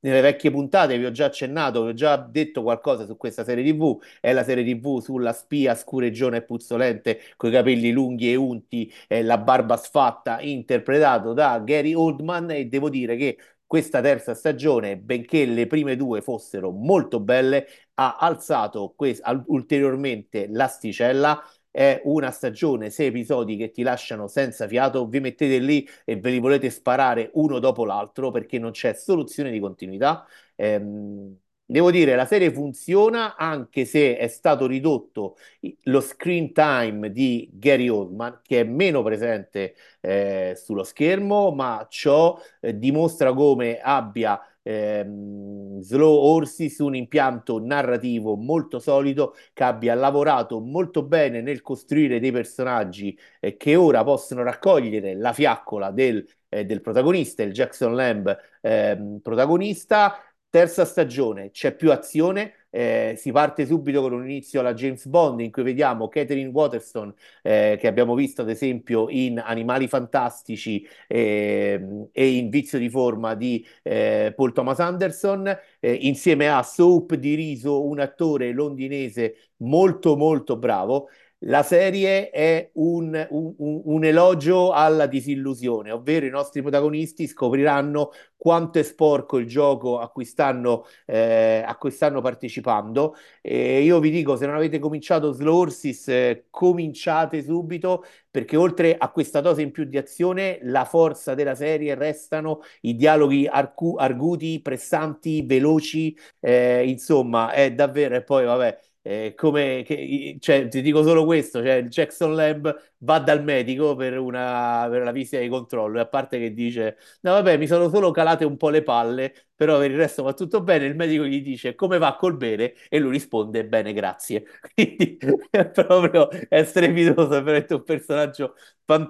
[0.00, 3.64] nelle vecchie puntate vi ho già accennato, vi ho già detto qualcosa su questa serie
[3.64, 3.98] TV.
[4.20, 8.92] È la serie TV sulla spia scureggiona e puzzolente con i capelli lunghi e unti
[9.08, 12.50] e la barba sfatta, interpretato da Gary Oldman.
[12.52, 18.16] E devo dire che questa terza stagione, benché le prime due fossero molto belle, ha
[18.18, 21.42] alzato que- ulteriormente l'asticella.
[21.72, 25.06] È una stagione, sei episodi che ti lasciano senza fiato.
[25.06, 29.50] Vi mettete lì e ve li volete sparare uno dopo l'altro perché non c'è soluzione
[29.52, 30.26] di continuità.
[30.56, 31.36] Ehm,
[31.70, 35.36] devo dire, la serie funziona anche se è stato ridotto
[35.84, 42.38] lo screen time di Gary Oldman, che è meno presente eh, sullo schermo, ma ciò
[42.60, 50.60] eh, dimostra come abbia ehm, Slow Horses un impianto narrativo molto solido, che abbia lavorato
[50.60, 56.64] molto bene nel costruire dei personaggi eh, che ora possono raccogliere la fiaccola del, eh,
[56.64, 60.24] del protagonista, il Jackson Lamb ehm, protagonista.
[60.50, 65.38] Terza stagione, c'è più azione, eh, si parte subito con un inizio alla James Bond
[65.40, 72.08] in cui vediamo Catherine Waterston eh, che abbiamo visto ad esempio in Animali Fantastici ehm,
[72.10, 77.34] e in Vizio di forma di eh, Paul Thomas Anderson, eh, insieme a Soap di
[77.34, 81.08] Riso, un attore londinese molto molto bravo.
[81.44, 88.78] La serie è un, un- un- elogio alla disillusione, ovvero i nostri protagonisti scopriranno quanto
[88.78, 93.14] è sporco il gioco a cui stanno, eh, a cui stanno partecipando.
[93.40, 98.96] E io vi dico, se non avete cominciato Slow Horses, eh, cominciate subito, perché oltre
[98.98, 103.98] a questa dose in più di azione, la forza della serie restano i dialoghi arcu-
[103.98, 108.78] arguti, pressanti, veloci, eh, insomma, è davvero, e poi vabbè.
[109.02, 113.94] Eh, come, che- cioè, ti dico solo questo, cioè, il Jackson Lab va dal medico
[113.96, 117.66] per una, per una visita di controllo e a parte che dice, no vabbè, mi
[117.66, 120.96] sono solo calate un po' le palle, però per il resto va tutto bene, il
[120.96, 122.74] medico gli dice come va col bene?
[122.88, 124.44] E lui risponde bene, grazie.
[124.74, 125.16] Quindi
[125.50, 128.54] è proprio è strepitoso, è veramente un personaggio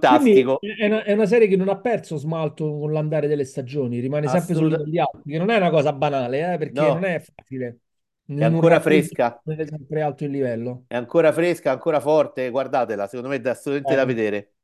[0.07, 0.61] Quindi fantastico.
[0.76, 4.26] è una, è una serie che non ha perso smalto con l'andare delle stagioni, rimane
[4.29, 7.20] sempre livello di altri, che non è una cosa banale, eh, perché non no, è
[7.20, 7.79] facile
[8.37, 10.87] è ancora fresca, tenere sempre alto il livello.
[10.87, 14.55] è ancora fresca, ancora forte, guardatela, secondo me è assolutamente da Eh, vedere.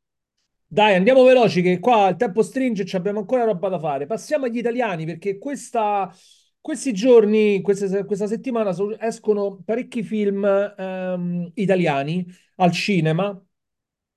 [0.68, 4.07] Dai, andiamo veloci che qua il tempo stringe e ci abbiamo ancora roba da fare.
[4.07, 6.12] Passiamo agli italiani perché questa,
[6.61, 12.26] questi giorni, queste- questa settimana escono parecchi film ehm, italiani
[12.57, 13.40] al cinema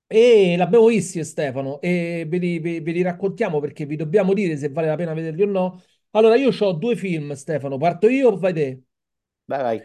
[0.08, 4.56] e l'abbiamo visti Stefano e ve li, ve- ve li raccontiamo perché vi dobbiamo dire
[4.56, 5.82] se vale la pena vederli o no.
[6.12, 7.78] Allora, io ho due film, Stefano.
[7.78, 8.82] Parto io o vai te?
[9.50, 9.78] Vai, vai.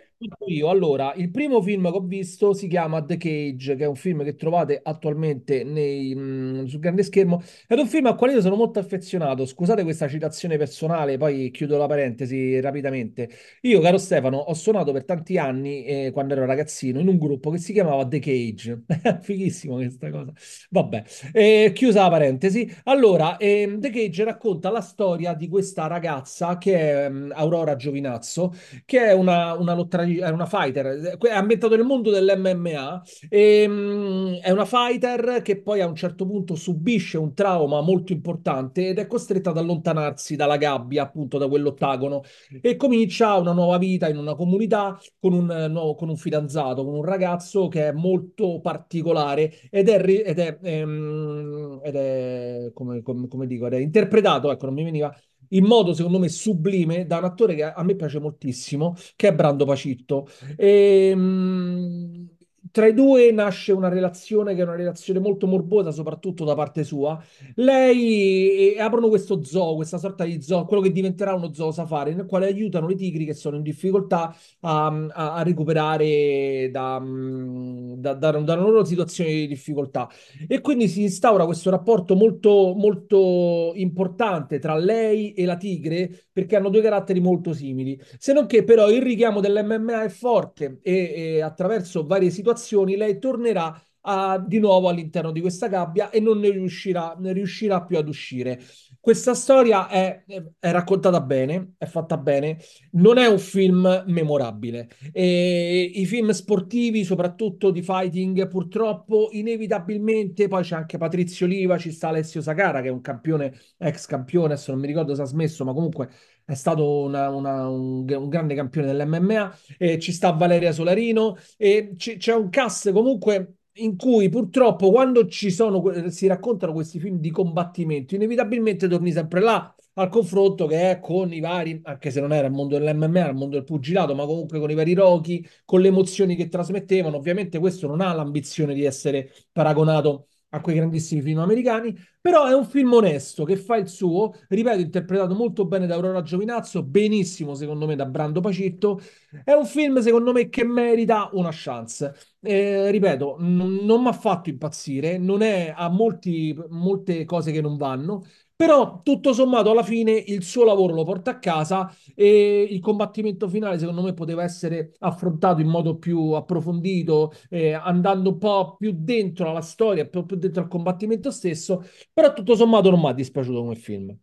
[0.47, 3.95] Io, allora, il primo film che ho visto si chiama The Cage, che è un
[3.95, 7.41] film che trovate attualmente nei, mh, sul grande schermo.
[7.67, 9.45] È un film al quale io sono molto affezionato.
[9.45, 13.29] Scusate questa citazione personale, poi chiudo la parentesi rapidamente.
[13.61, 17.49] Io, caro Stefano, ho suonato per tanti anni, eh, quando ero ragazzino, in un gruppo
[17.51, 18.83] che si chiamava The Cage.
[19.21, 20.31] Fighissimo questa cosa.
[20.69, 22.67] Vabbè, eh, chiusa la parentesi.
[22.85, 28.53] Allora, ehm, The Cage racconta la storia di questa ragazza che è mh, Aurora Giovinazzo
[28.85, 34.39] che è una, una lottatrice, è una fighter, è ambientato nel mondo dell'MMA, e, mh,
[34.41, 38.99] è una fighter che poi a un certo punto subisce un trauma molto importante ed
[38.99, 42.23] è costretta ad allontanarsi dalla gabbia, appunto da quell'ottagono,
[42.61, 46.93] e comincia una nuova vita in una comunità con un, nuovo, con un fidanzato, con
[46.95, 53.27] un ragazzo che è molto particolare ed è, ed è, ehm, ed è come, come-
[53.27, 55.13] come dico, ed è interpretato, ecco, non mi veniva
[55.55, 59.33] in modo secondo me sublime da un attore che a me piace moltissimo, che è
[59.33, 60.27] Brando Pacitto.
[60.55, 62.34] E, mh,
[62.75, 66.83] tra i due nasce una relazione che è una relazione molto morbosa, soprattutto da parte
[66.83, 67.17] sua.
[67.55, 72.13] Lei e aprono questo zoo, questa sorta di zoo, quello che diventerà uno zoo safari,
[72.13, 77.95] nel quale aiutano le tigri che sono in difficoltà a, a- a recuperare da, mh,
[77.95, 80.09] da, da, da una loro situazione di difficoltà.
[80.45, 86.57] E quindi si instaura questo rapporto molto, molto importante tra lei e la tigre, perché
[86.57, 87.97] hanno due caratteri molto simili.
[88.17, 93.19] Se non che però il richiamo dell'MMA è forte e, e attraverso varie situazioni lei
[93.19, 97.97] tornerà a- di nuovo all'interno di questa gabbia e non ne riuscirà, ne riuscirà più
[97.97, 98.59] ad uscire.
[98.99, 100.23] Questa storia è,
[100.59, 102.57] è raccontata bene, è fatta bene,
[102.93, 104.89] non è un film memorabile.
[105.11, 111.91] E I film sportivi, soprattutto di fighting, purtroppo, inevitabilmente, poi c'è anche Patrizio Oliva, ci
[111.91, 115.25] sta Alessio Sakara, che è un campione, ex campione, adesso non mi ricordo se ha
[115.25, 116.09] smesso, ma comunque
[116.45, 121.93] è stato una- una- un, un grande campione dell'MMA, e ci sta Valeria Solarino, e
[121.97, 127.17] c- c'è un cast comunque in cui purtroppo quando ci sono, si raccontano questi film
[127.19, 132.19] di combattimento, inevitabilmente torni sempre là al confronto che è con i vari, anche se
[132.21, 134.93] non era il mondo dell'MMA, era il mondo del pugilato, ma comunque con i vari
[134.93, 137.15] Rocky, con le emozioni che trasmettevano.
[137.17, 142.53] Ovviamente questo non ha l'ambizione di essere paragonato a quei grandissimi film americani, però è
[142.55, 147.55] un film onesto che fa il suo, ripeto, interpretato molto bene da Aurora Giovinazzo, benissimo
[147.55, 148.99] secondo me da Brando Pacitto.
[149.43, 152.13] È un film secondo me che merita una chance.
[152.41, 157.61] Eh, ripeto, n- non mi ha fatto impazzire, non è, ha molti, molte cose che
[157.61, 158.23] non vanno,
[158.55, 163.47] però tutto sommato alla fine il suo lavoro lo porta a casa e il combattimento
[163.49, 168.93] finale secondo me poteva essere affrontato in modo più approfondito, eh, andando un po' più
[168.95, 173.13] dentro alla storia, più, più dentro al combattimento stesso, però tutto sommato non mi ha
[173.13, 174.15] dispiaciuto come film.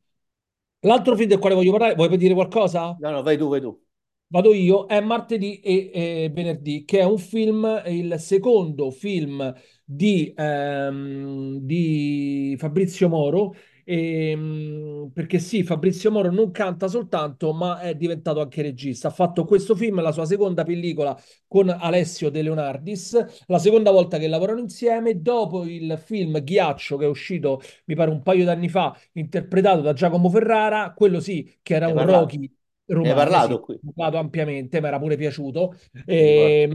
[0.80, 2.96] L'altro film del quale voglio parlare, vuoi dire qualcosa?
[2.98, 3.80] No, no, vai tu, vai tu.
[4.26, 10.32] Vado io, è martedì e, e venerdì, che è un film, il secondo film di,
[10.34, 18.40] ehm, di Fabrizio Moro, ehm, perché sì, Fabrizio Moro non canta soltanto, ma è diventato
[18.40, 19.08] anche regista.
[19.08, 21.16] Ha fatto questo film, la sua seconda pellicola
[21.46, 27.04] con Alessio De Leonardis, la seconda volta che lavorano insieme, dopo il film Ghiaccio, che
[27.04, 31.74] è uscito, mi pare, un paio d'anni fa, interpretato da Giacomo Ferrara, quello sì, che
[31.74, 32.30] era Ne un parlato?
[32.30, 32.50] Rocky
[33.00, 35.74] Ne romano, sì, parlato ho qui, parlato ampiamente, mi era pure piaciuto.
[36.04, 36.68] E,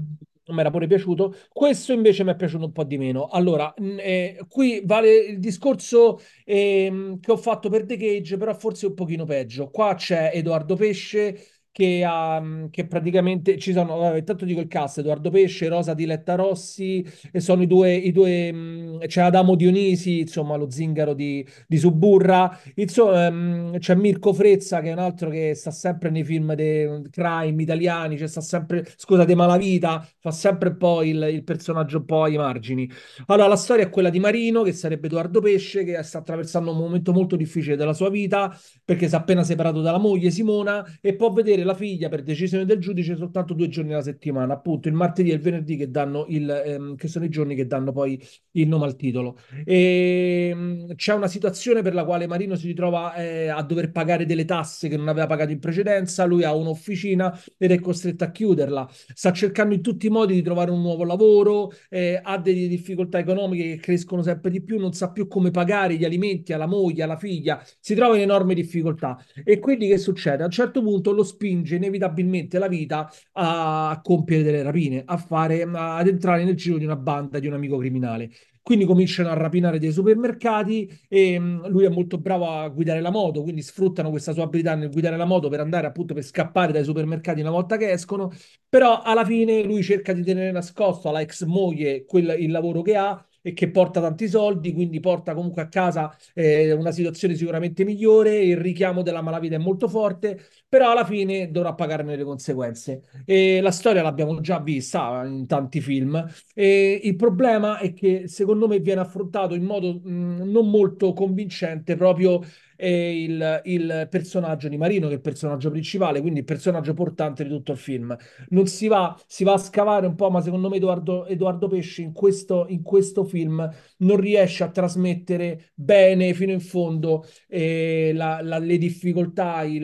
[0.54, 1.34] mi era pure piaciuto.
[1.52, 3.28] Questo invece mi è piaciuto un po' di meno.
[3.28, 8.88] Allora, eh, qui vale il discorso ehm, che ho fatto per The Cage, però forse
[8.88, 9.70] un pochino peggio.
[9.70, 14.98] Qua c'è Edoardo Pesce che, ha, che praticamente ci sono, vabbè, intanto dico il cast,
[14.98, 20.22] Edoardo Pesce, Rosa Diletta Rossi, e sono i due, i due mh, c'è Adamo Dionisi,
[20.22, 25.30] insomma lo zingaro di, di Suburra, insomma mh, c'è Mirko Frezza che è un altro
[25.30, 30.32] che sta sempre nei film dei crime italiani, cioè sta sempre, scusa, De Malavita, fa
[30.32, 32.90] sempre poi il, il personaggio un po' ai margini.
[33.28, 36.78] Allora, la storia è quella di Marino, che sarebbe Edoardo Pesce, che sta attraversando un
[36.78, 38.52] momento molto difficile della sua vita,
[38.84, 42.66] perché si è appena separato dalla moglie Simona e può vedere la figlia per decisione
[42.66, 45.84] del giudice soltanto due giorni alla settimana, appunto il martedì e il venerdì che
[46.28, 48.20] il, ehm, che sono i giorni che danno poi
[48.52, 49.38] il nome al titolo.
[49.66, 54.26] E, ehm, c'è una situazione per la quale Marino si ritrova eh, a dover pagare
[54.26, 58.32] delle tasse che non aveva pagato in precedenza, lui ha un'officina ed è costretto a
[58.32, 62.68] chiuderla, sta cercando in tutti i modi di trovare un nuovo lavoro, eh, ha delle
[62.68, 66.66] difficoltà economiche che crescono sempre di più, non sa più come pagare gli alimenti alla
[66.66, 69.18] moglie, alla figlia, si trova in enormi difficoltà.
[69.44, 70.44] E quindi che succede?
[70.44, 75.18] A un certo punto lo spinge spinge inevitabilmente la vita a compiere delle rapine, a
[75.18, 78.30] fare, ad entrare nel giro di una banda di un amico criminale.
[78.62, 83.12] Quindi cominciano a rapinare dei supermercati e mh, lui è molto bravo a guidare la
[83.12, 86.74] moto, quindi sfruttano questa sua abilità nel guidare la moto per andare appunto per scappare
[86.74, 88.30] dai supermercati una volta che escono,
[88.68, 92.98] però alla fine lui cerca di tenere nascosto alla ex moglie quel, il lavoro che
[92.98, 97.84] ha e che porta tanti soldi, quindi porta comunque a casa eh, una situazione sicuramente
[97.84, 103.04] migliore, il richiamo della malavita è molto forte, però alla fine dovrà pagarne le conseguenze.
[103.26, 106.26] E la storia l'abbiamo già vista in tanti film.
[106.54, 111.96] E il problema è che secondo me viene affrontato in modo mh, non molto convincente
[111.96, 112.42] proprio
[112.78, 117.44] e il, il, personaggio di Marino, che è il personaggio principale, quindi il personaggio portante
[117.44, 118.16] di tutto il film.
[118.50, 122.04] Non si va, si va a scavare un po', ma secondo me Edoardo, Edoardo Pesce
[122.04, 128.42] in questo, in questo film non riesce a trasmettere bene fino in fondo eh, la,
[128.42, 129.84] la, le difficoltà, il,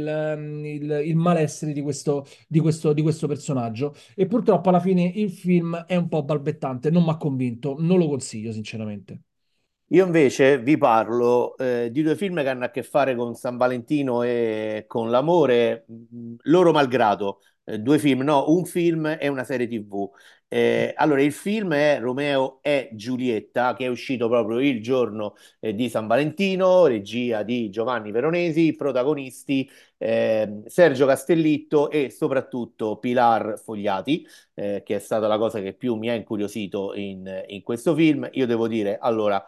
[0.63, 3.95] il, il malessere di questo, di, questo, di questo personaggio.
[4.15, 7.97] E purtroppo alla fine il film è un po' balbettante, non mi ha convinto, non
[7.97, 9.21] lo consiglio sinceramente.
[9.93, 13.57] Io invece vi parlo eh, di due film che hanno a che fare con San
[13.57, 17.41] Valentino e con l'amore, mh, loro malgrado.
[17.63, 20.09] Eh, due film, no, un film e una serie TV.
[20.47, 25.73] Eh, allora, il film è Romeo e Giulietta, che è uscito proprio il giorno eh,
[25.75, 34.25] di San Valentino, regia di Giovanni Veronesi, protagonisti eh, Sergio Castellitto e soprattutto Pilar Fogliati,
[34.55, 38.27] eh, che è stata la cosa che più mi ha incuriosito in, in questo film.
[38.33, 39.43] Io devo dire, allora.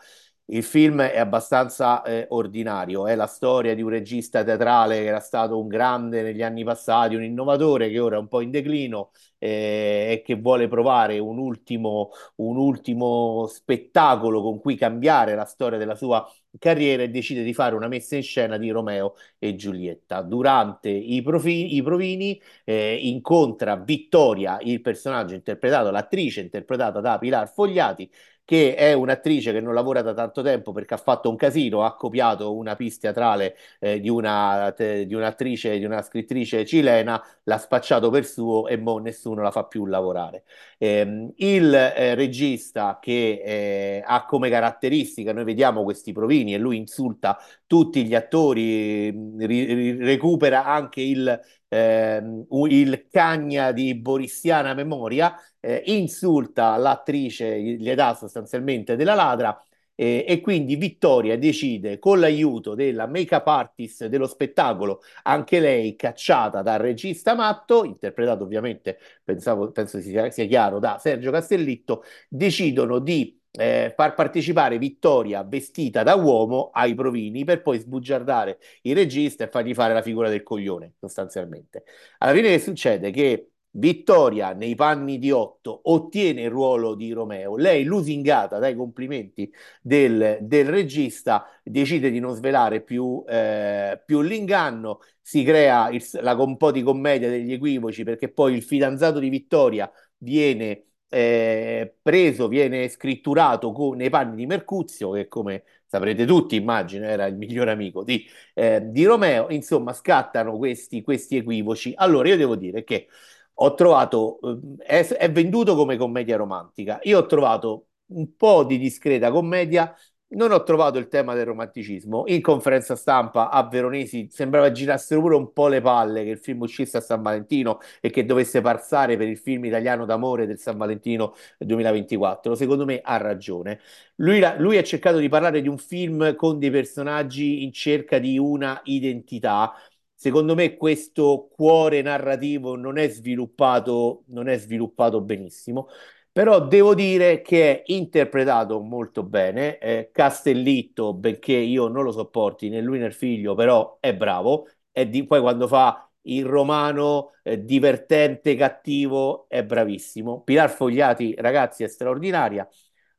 [0.47, 5.19] Il film è abbastanza eh, ordinario, è la storia di un regista teatrale che era
[5.19, 9.11] stato un grande negli anni passati, un innovatore che ora è un po' in declino
[9.45, 15.95] e che vuole provare un ultimo, un ultimo spettacolo con cui cambiare la storia della
[15.95, 16.27] sua
[16.57, 20.21] carriera e decide di fare una messa in scena di Romeo e Giulietta.
[20.21, 27.51] Durante i, profi- i provini eh, incontra Vittoria, il personaggio interpretato, l'attrice interpretata da Pilar
[27.51, 28.09] Fogliati,
[28.45, 31.95] che è un'attrice che non lavora da tanto tempo perché ha fatto un casino, ha
[31.95, 37.57] copiato una pista teatrale eh, di, una, te, di un'attrice, di una scrittrice cilena, l'ha
[37.57, 40.43] spacciato per suo e mo nessuno la fa più lavorare.
[40.77, 46.77] Eh, il eh, regista che eh, ha come caratteristica, noi vediamo questi provini e lui
[46.77, 55.35] insulta tutti gli attori, ri, ri, recupera anche il, ehm, il cagna di Borissiana memoria
[55.59, 59.59] eh, insulta l'attrice, gli dà sostanzialmente della ladra
[59.95, 66.61] eh, e quindi Vittoria decide con l'aiuto della make-up artist dello spettacolo, anche lei cacciata
[66.61, 73.39] dal regista matto, interpretato ovviamente, pensavo, penso sia, sia chiaro, da Sergio Castellitto, decidono di
[73.57, 79.47] eh, far partecipare Vittoria vestita da uomo ai provini per poi sbugiardare il regista e
[79.49, 81.83] fargli fare la figura del coglione, sostanzialmente.
[82.19, 83.11] Alla fine che succede?
[83.11, 87.55] Che Vittoria, nei panni di Otto, ottiene il ruolo di Romeo.
[87.57, 94.99] Lei, lusingata dai complimenti del, del regista, decide di non svelare più, eh, più l'inganno.
[95.21, 99.29] Si crea il, la, un po' di commedia degli equivoci perché poi il fidanzato di
[99.29, 106.55] Vittoria viene eh, preso, viene scritturato con, nei panni di Mercuzio, che come saprete tutti,
[106.55, 109.49] immagino, era il migliore amico di, eh, di Romeo.
[109.49, 111.93] Insomma, scattano questi, questi equivoci.
[111.95, 113.07] Allora, io devo dire che
[113.55, 114.39] ho trovato,
[114.85, 116.99] eh, è, è venduto come commedia romantica.
[117.03, 119.95] Io ho trovato un po' di discreta commedia,
[120.29, 122.23] non ho trovato il tema del romanticismo.
[122.27, 126.61] In conferenza stampa a Veronesi sembrava girassero pure un po' le palle che il film
[126.61, 130.77] uscisse a San Valentino e che dovesse passare per il film italiano d'amore del San
[130.77, 132.55] Valentino 2024.
[132.55, 133.79] Secondo me ha ragione.
[134.15, 138.37] Lui, lui ha cercato di parlare di un film con dei personaggi in cerca di
[138.37, 139.73] una identità
[140.15, 145.87] secondo me questo cuore narrativo non è sviluppato, non è sviluppato benissimo.
[146.31, 149.77] Però devo dire che è interpretato molto bene.
[149.77, 154.67] Eh, Castellitto, benché io non lo sopporti né lui né il figlio, però è bravo.
[154.91, 160.41] E di, poi quando fa il romano eh, divertente, cattivo, è bravissimo.
[160.43, 162.67] Pilar Fogliati, ragazzi, è straordinaria.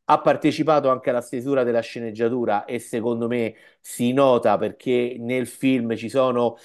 [0.09, 5.97] Ha partecipato anche alla stesura della sceneggiatura e secondo me si nota perché nel film
[5.97, 6.57] ci sono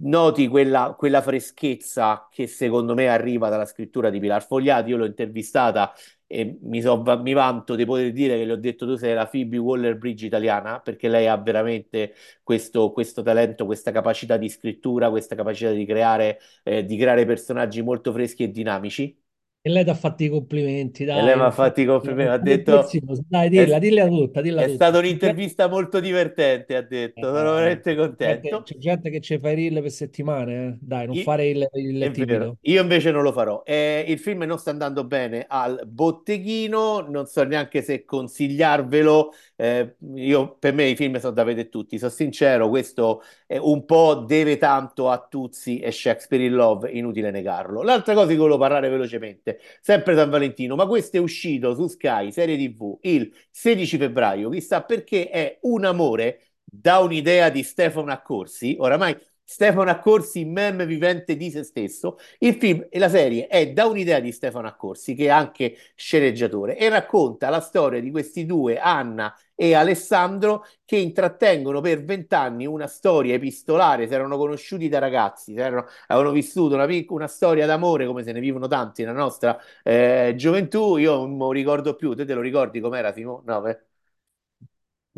[0.00, 4.90] noti quella, quella freschezza che secondo me arriva dalla scrittura di Pilar Fogliati.
[4.90, 5.92] Io l'ho intervistata
[6.26, 9.26] e mi, so- mi vanto di poter dire che le ho detto tu sei la
[9.26, 15.34] Phoebe Waller-Bridge italiana perché lei ha veramente questo, questo talento, questa capacità di scrittura, questa
[15.34, 19.17] capacità di creare, eh, di creare personaggi molto freschi e dinamici.
[19.60, 22.38] E lei ti ha fatto i complimenti, E lei mi ha fatto i complimenti, ha
[22.38, 23.00] detto.
[23.28, 24.74] Dai, è, dilla, dilla tutta, dilla è tutta.
[24.74, 28.62] stata un'intervista molto divertente, ha detto, sono eh, veramente contento.
[28.62, 30.76] c'è gente che ci fa i reel per settimane, eh.
[30.80, 32.56] Dai, non I- fare il, il timido.
[32.60, 33.62] io invece non lo farò.
[33.64, 39.32] Eh, il film non sta andando bene al botteghino, non so neanche se consigliarvelo.
[39.60, 43.84] Eh, io, per me i film sono da vedere tutti, sono sincero, questo è un
[43.84, 47.82] po' deve tanto a Tuzzi e Shakespeare in Love, inutile negarlo.
[47.82, 51.88] L'altra cosa di cui volevo parlare velocemente, sempre San Valentino, ma questo è uscito su
[51.88, 58.12] Sky, serie TV, il 16 febbraio, chissà perché è un amore da un'idea di Stefano
[58.12, 59.16] Accorsi, oramai
[59.50, 62.18] Stefano Accorsi, meme vivente di se stesso.
[62.40, 66.76] Il film e la serie è da un'idea di Stefano Accorsi, che è anche sceneggiatore,
[66.76, 72.86] e racconta la storia di questi due, Anna e Alessandro, che intrattengono per vent'anni una
[72.86, 78.04] storia epistolare, si erano conosciuti da ragazzi, erano- avevano vissuto una, pic- una storia d'amore,
[78.06, 80.96] come se ne vivono tanti nella nostra eh, gioventù.
[80.98, 83.42] Io non me lo ricordo più, te te lo ricordi com'era, Simo?
[83.46, 83.78] No, beh.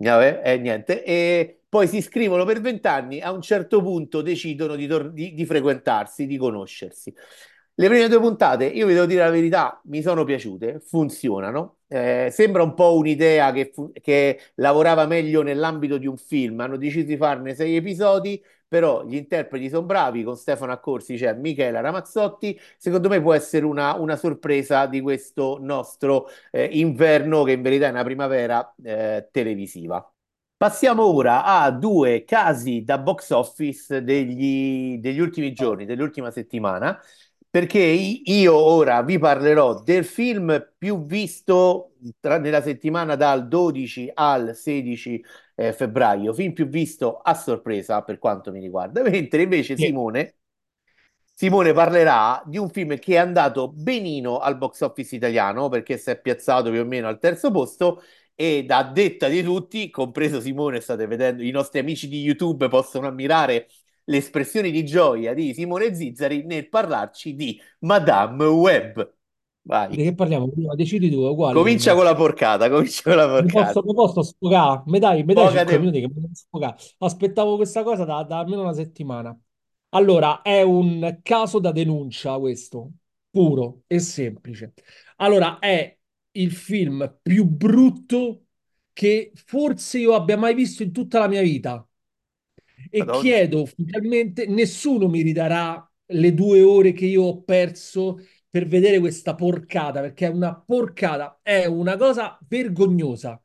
[0.02, 1.04] Vabbè, e niente.
[1.04, 5.44] E poi si iscrivono per vent'anni, a un certo punto decidono di, tor- di- di
[5.44, 7.12] frequentarsi, di conoscersi.
[7.74, 11.78] Le prime due puntate, io vi devo dire la verità, mi sono piaciute, funzionano.
[11.88, 16.60] Eh, sembra un po' un'idea che, fu- che lavorava meglio nell'ambito di un film.
[16.60, 20.22] Hanno deciso di farne sei episodi, però gli interpreti sono bravi.
[20.22, 22.58] Con Stefano Accorsi c'è Michela Ramazzotti.
[22.78, 27.88] Secondo me può essere una, una sorpresa di questo nostro eh, inverno, che in verità
[27.88, 30.08] è una primavera eh, televisiva.
[30.56, 37.00] Passiamo ora a due casi da box office degli, degli ultimi giorni, dell'ultima settimana,
[37.48, 44.54] perché io ora vi parlerò del film più visto tra- nella settimana dal 12 al
[44.54, 45.24] 16
[45.60, 49.76] eh, febbraio, film più visto a sorpresa per quanto mi riguarda, mentre invece.
[49.76, 50.36] Simone
[51.34, 56.10] Simone parlerà di un film che è andato benino al box office italiano perché si
[56.10, 58.02] è piazzato più o meno al terzo posto
[58.34, 63.06] e a detta di tutti, compreso Simone, state vedendo, i nostri amici di YouTube possono
[63.06, 63.68] ammirare
[64.04, 68.44] le espressioni di gioia di Simone Zizzari nel parlarci di Madame
[69.64, 69.88] Web.
[69.96, 70.48] Di Vai, che parliamo?
[70.48, 73.82] Prima decidi tu, uguale comincia con la porcata, comincia con la Mi posso, porcata.
[73.82, 74.82] mi posso sfogare?
[74.86, 76.76] Mi dai, mi dai Poca 5 te- minuti che mi devo sfogare.
[76.98, 79.38] Aspettavo questa cosa da, da almeno una settimana.
[79.90, 82.90] Allora, è un caso da denuncia questo,
[83.30, 84.74] puro e semplice.
[85.16, 85.96] Allora, è
[86.32, 88.44] il film più brutto
[88.92, 91.84] che forse io abbia mai visto in tutta la mia vita.
[92.92, 93.10] E Madonna.
[93.10, 98.18] chiedo finalmente, nessuno mi ridarà le due ore che io ho perso
[98.50, 103.40] per vedere questa porcata, perché è una porcata, è una cosa vergognosa.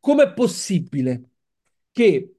[0.00, 1.30] Com'è possibile
[1.92, 2.36] che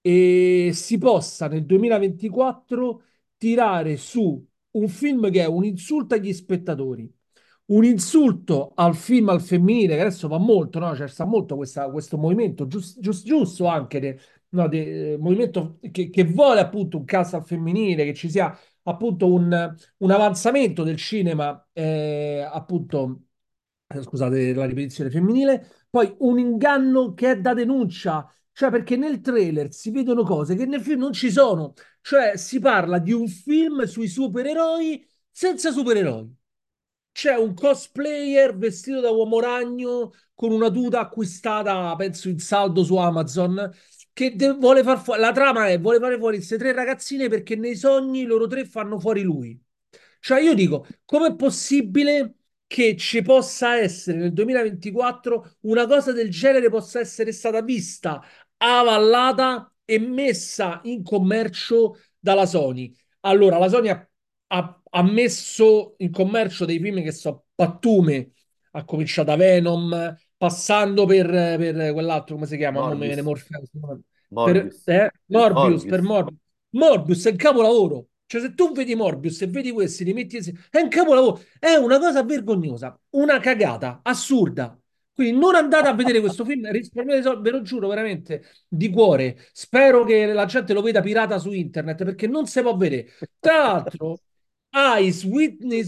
[0.00, 3.02] eh, si possa nel 2024
[3.36, 7.10] tirare su un film che è un insulto agli spettatori,
[7.66, 10.92] un insulto al film al femminile, che adesso va molto, no?
[10.92, 14.18] C'è sta molto questa- questo movimento, gius- gius- giusto anche, de-
[14.50, 18.56] no, de- eh, movimento che, che vuole appunto un cast al femminile, che ci sia
[18.84, 23.22] appunto un, un avanzamento del cinema, eh, appunto,
[23.88, 29.20] eh, scusate la ripetizione femminile, poi un inganno che è da denuncia, cioè perché nel
[29.20, 33.26] trailer si vedono cose che nel film non ci sono, cioè si parla di un
[33.28, 36.36] film sui supereroi senza supereroi.
[37.12, 42.96] C'è un cosplayer vestito da uomo ragno con una tuta acquistata, penso in saldo su
[42.96, 43.70] Amazon,
[44.12, 45.20] che vuole far fuori.
[45.20, 48.98] La trama è vuole fare fuori queste tre ragazzine perché nei sogni loro tre fanno
[48.98, 49.60] fuori lui.
[50.20, 52.34] Cioè, io dico, com'è possibile
[52.66, 58.22] che ci possa essere nel 2024 una cosa del genere possa essere stata vista,
[58.58, 62.94] avallata e messa in commercio dalla Sony?
[63.20, 64.08] Allora, la Sony ha,
[64.48, 68.32] ha- ha messo in commercio dei film che so pattume,
[68.72, 72.80] ha cominciato da Venom, passando per, per quell'altro, come si chiama?
[72.80, 73.68] Mo me ne Morbius, Morpheus.
[73.70, 75.10] Per, Morbius, eh?
[75.26, 76.00] Morbius, per Morbius.
[76.00, 76.38] Morbius
[76.70, 78.06] Morbius è un capolavoro.
[78.24, 81.42] Cioè, se tu vedi Morbius e vedi questi, li metti insieme, è un capolavoro.
[81.58, 84.74] È una cosa vergognosa, una cagata, assurda.
[85.12, 89.36] Quindi non andate a vedere questo film, risparmiate soldi, ve lo giuro veramente, di cuore.
[89.52, 93.10] Spero che la gente lo veda pirata su internet perché non si può vedere.
[93.38, 94.20] Tra l'altro,
[94.70, 95.82] hai Sidney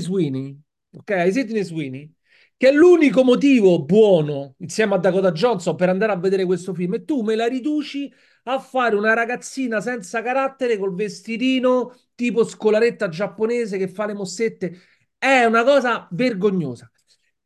[0.00, 0.60] Sweeney,
[0.90, 1.10] ok?
[1.10, 2.12] Hai Sidney Sweeney,
[2.56, 6.94] che è l'unico motivo buono, insieme a Dakota Johnson, per andare a vedere questo film.
[6.94, 8.12] E tu me la riduci
[8.44, 14.78] a fare una ragazzina senza carattere col vestitino tipo scolaretta giapponese che fa le mossette.
[15.18, 16.90] È una cosa vergognosa.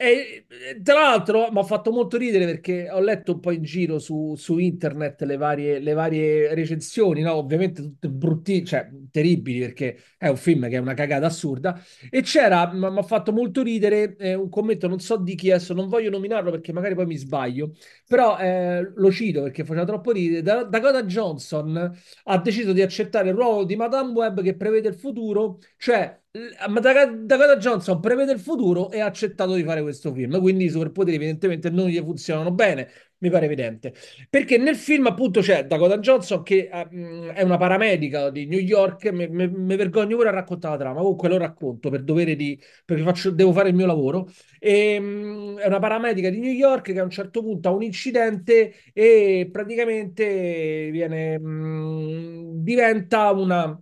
[0.00, 0.46] E
[0.84, 4.36] tra l'altro mi ha fatto molto ridere perché ho letto un po' in giro su,
[4.36, 7.32] su internet le varie, le varie recensioni, no?
[7.34, 11.82] Ovviamente tutte brutti, cioè terribili perché è un film che è una cagata assurda.
[12.10, 15.74] E c'era, mi ha fatto molto ridere eh, un commento, non so di chi adesso,
[15.74, 17.72] non voglio nominarlo perché magari poi mi sbaglio,
[18.06, 20.42] però eh, lo cito perché faceva troppo ridere.
[20.42, 21.92] Da- Dakota Johnson
[22.24, 26.20] ha deciso di accettare il ruolo di Madame Web che prevede il futuro, cioè
[26.68, 30.70] ma Dakota Johnson prevede il futuro e ha accettato di fare questo film, quindi i
[30.70, 33.94] superpoteri evidentemente non gli funzionano bene, mi pare evidente.
[34.28, 39.10] Perché nel film appunto c'è Dakota Johnson che uh, è una paramedica di New York,
[39.10, 42.60] mi vergogno pure a raccontare la trama, comunque lo racconto per dovere di...
[42.84, 44.28] perché faccio, devo fare il mio lavoro.
[44.58, 47.82] E, um, è una paramedica di New York che a un certo punto ha un
[47.82, 53.80] incidente e praticamente viene, um, diventa una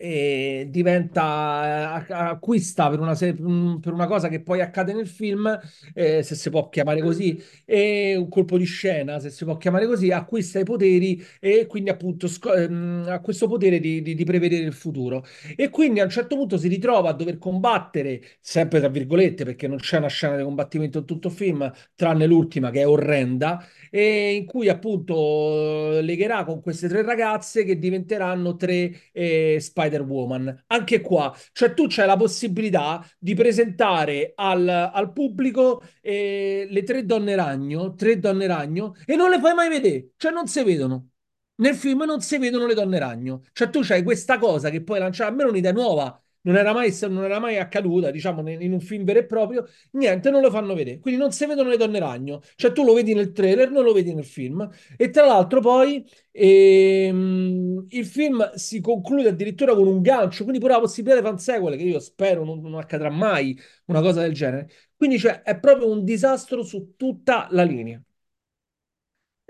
[0.00, 5.58] e diventa acquista per una, per una cosa che poi accade nel film,
[5.92, 9.86] eh, se si può chiamare così, e un colpo di scena, se si può chiamare
[9.86, 14.64] così, acquista i poteri e quindi appunto ehm, ha questo potere di, di, di, prevedere
[14.64, 15.24] il futuro.
[15.56, 19.66] E quindi a un certo punto si ritrova a dover combattere, sempre tra virgolette, perché
[19.66, 23.64] non c'è una scena di combattimento in tutto il film, tranne l'ultima che è orrenda,
[23.90, 29.56] e in cui appunto legherà con queste tre ragazze che diventeranno tre eh,
[29.88, 30.64] Spider-Woman.
[30.68, 37.04] Anche qua, cioè tu c'hai la possibilità di presentare al, al pubblico eh, le tre
[37.04, 41.08] donne ragno, tre donne ragno, e non le fai mai vedere, cioè non si vedono.
[41.56, 43.42] Nel film non si vedono le donne ragno.
[43.52, 46.72] Cioè tu c'hai questa cosa che puoi lanciare, a me è un'idea nuova, non era
[46.72, 50.50] mai, non era mai accaduta, diciamo, in un film vero e proprio, niente, non lo
[50.50, 50.98] fanno vedere.
[50.98, 52.40] Quindi non si vedono le donne ragno.
[52.54, 54.68] Cioè tu lo vedi nel trailer, non lo vedi nel film.
[54.96, 60.74] E tra l'altro poi ehm, il film si conclude addirittura con un gancio, quindi pure
[60.74, 64.68] la possibilità di sequel, che io spero non, non accadrà mai una cosa del genere.
[64.96, 68.00] Quindi cioè, è proprio un disastro su tutta la linea.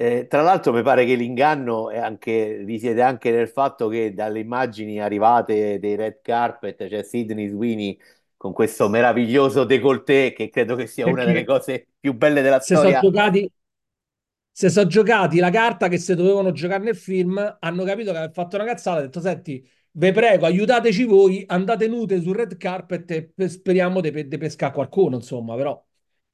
[0.01, 4.38] Eh, tra l'altro mi pare che l'inganno è anche, risiede anche nel fatto che dalle
[4.38, 7.99] immagini arrivate dei red carpet c'è Sidney Sweeney
[8.36, 12.61] con questo meraviglioso décolleté che credo che sia una delle Perché cose più belle della
[12.61, 13.09] se sono storia.
[13.11, 13.51] giocati,
[14.53, 18.32] se sono giocati la carta che se dovevano giocare nel film, hanno capito che aveva
[18.32, 23.11] fatto una cazzata, hanno detto, senti, ve prego, aiutateci voi, andate nude sul red carpet
[23.12, 25.80] e pe- speriamo di pe- di pescare qualcuno, insomma, però.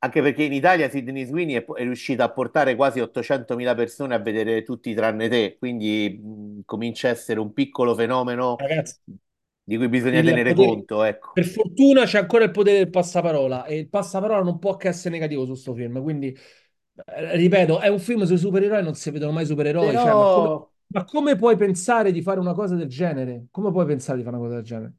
[0.04, 4.18] Anche perché in Italia Sidney Sweeney è, è riuscita a portare quasi 800.000 persone a
[4.18, 8.98] vedere tutti tranne te, quindi mh, comincia a essere un piccolo fenomeno Ragazzi,
[9.62, 11.32] di cui bisogna tenere potere, conto, ecco.
[11.32, 15.10] per fortuna c'è ancora il potere del passaparola e il passaparola non può che essere
[15.14, 16.36] negativo su questo film, quindi
[17.06, 20.26] eh, ripeto, è un film sui supereroi, non si vedono mai supereroi, Però cioè, ma
[20.26, 20.56] come,
[20.88, 23.46] ma come puoi pensare di fare una cosa del genere?
[23.50, 24.94] Come puoi pensare di fare una cosa del genere?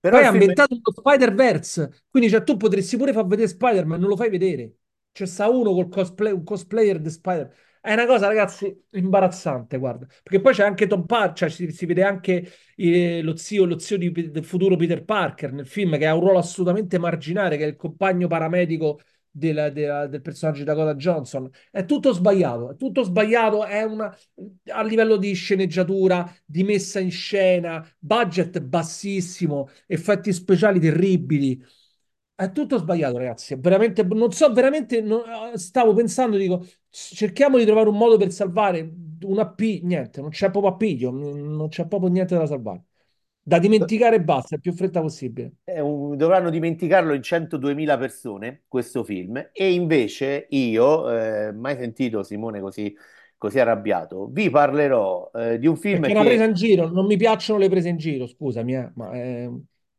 [0.00, 4.08] Però Poi film ambientato uno Spider-Verse, quindi cioè, tu potresti pure far vedere Spider-Man, non
[4.08, 4.74] lo fai vedere.
[5.12, 7.52] C'è sta uno col cosplay, un cosplayer di Spider.
[7.80, 10.06] È una cosa, ragazzi, imbarazzante, guarda.
[10.22, 12.46] Perché poi c'è anche Tom Parker, cioè si, si vede anche
[12.76, 16.20] eh, lo zio, lo zio di- del futuro Peter Parker nel film, che ha un
[16.20, 19.00] ruolo assolutamente marginale, che è il compagno paramedico
[19.30, 21.48] della- della- del personaggio di Dakota Johnson.
[21.70, 24.14] È tutto sbagliato, è tutto sbagliato, è una,
[24.72, 31.62] a livello di sceneggiatura, di messa in scena, budget bassissimo, effetti speciali terribili.
[32.34, 33.54] È tutto sbagliato, ragazzi.
[33.56, 35.22] Veramente, non so, veramente no-
[35.56, 38.80] stavo pensando, dico, cerchiamo di trovare un modo per salvare
[39.22, 42.84] un AP, niente, non c'è proprio appiglio, non c'è proprio niente da salvare.
[43.50, 45.52] Da dimenticare e basta, il più fretta possibile.
[45.64, 52.22] è un- dovranno dimenticarlo in 102.000 persone, questo film, e invece io, eh, mai sentito
[52.22, 52.94] Simone così,
[53.36, 56.88] così arrabbiato, vi parlerò eh, di un film Perché è una presa che in giro,
[56.88, 59.50] non mi piacciono le prese in giro, scusami, eh, ma eh,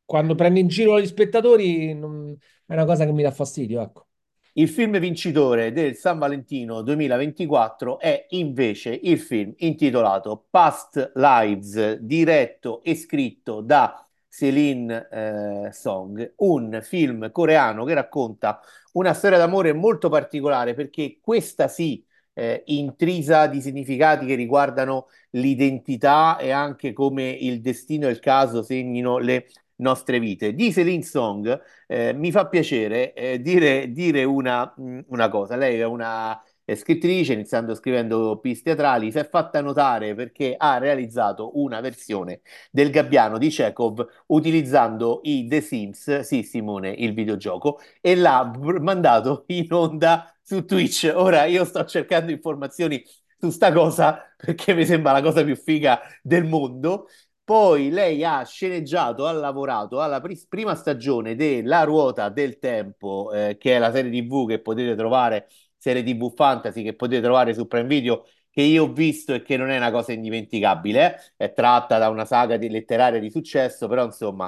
[0.05, 2.35] quando prendi in giro gli spettatori non-
[2.65, 4.07] è una cosa che mi dà fastidio, ecco.
[4.53, 12.83] Il film vincitore del San Valentino 2024 è invece il film intitolato Past Lives, diretto
[12.83, 18.59] e scritto da Celine eh, Song, un film coreano che racconta
[18.93, 26.37] una storia d'amore molto particolare perché questa sì eh, intrisa di significati che riguardano l'identità
[26.37, 29.47] e anche come il destino e il caso segnino le
[29.81, 30.53] nostre vite.
[30.53, 35.55] Di Celine Song eh, mi fa piacere eh, dire, dire una, mh, una cosa.
[35.55, 36.41] Lei è una
[36.73, 42.91] scrittrice, iniziando scrivendo piece teatrali, si è fatta notare perché ha realizzato una versione del
[42.91, 49.67] Gabbiano di Chekhov utilizzando i The Sims, sì Simone, il videogioco, e l'ha mandato in
[49.73, 51.11] onda su Twitch.
[51.13, 53.03] Ora io sto cercando informazioni
[53.37, 57.07] su sta cosa perché mi sembra la cosa più figa del mondo.
[57.43, 63.57] Poi lei ha sceneggiato, ha lavorato alla pris- prima stagione della Ruota del Tempo, eh,
[63.57, 67.67] che è la serie TV che potete trovare serie TV fantasy che potete trovare su
[67.67, 71.45] Prime Video, che io ho visto e che non è una cosa indimenticabile, eh.
[71.45, 74.47] È tratta da una saga di letteraria di successo, però insomma.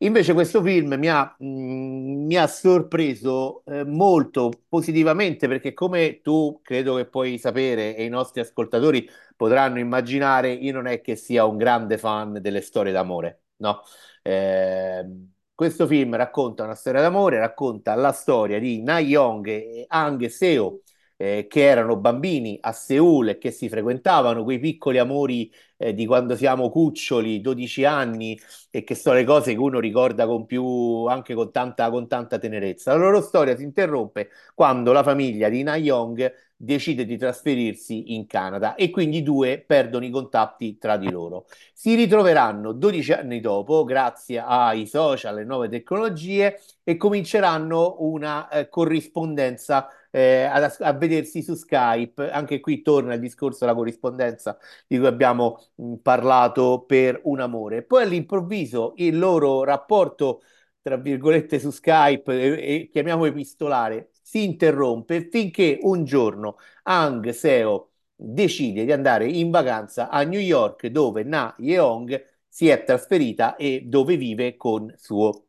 [0.00, 6.60] Invece questo film mi ha, mh, mi ha sorpreso eh, molto positivamente perché come tu
[6.62, 11.44] credo che puoi sapere e i nostri ascoltatori potranno immaginare, io non è che sia
[11.44, 13.82] un grande fan delle storie d'amore, no?
[14.22, 15.04] Eh,
[15.54, 20.82] questo film racconta una storia d'amore, racconta la storia di Na Young e Hang Seo,
[21.20, 26.06] eh, che erano bambini a Seul e che si frequentavano quei piccoli amori eh, di
[26.06, 28.38] quando siamo cuccioli, 12 anni,
[28.70, 32.38] e che sono le cose che uno ricorda con più, anche con tanta, con tanta
[32.38, 32.92] tenerezza.
[32.92, 38.26] La loro storia si interrompe quando la famiglia di Na Young decide di trasferirsi in
[38.26, 41.46] Canada e quindi i due perdono i contatti tra di loro.
[41.72, 48.68] Si ritroveranno 12 anni dopo, grazie ai social e nuove tecnologie, e cominceranno una eh,
[48.68, 52.30] corrispondenza eh, a, a, vedersi su Skype.
[52.30, 57.82] Anche qui torna il discorso della corrispondenza di cui abbiamo mh, parlato per un amore.
[57.82, 60.42] Poi all'improvviso il loro rapporto,
[60.82, 67.92] tra virgolette, su Skype, e, e chiamiamo epistolare, si interrompe finché un giorno Hang Seo
[68.14, 73.82] decide di andare in vacanza a New York dove Na Yeong si è trasferita e
[73.86, 75.47] dove vive con suo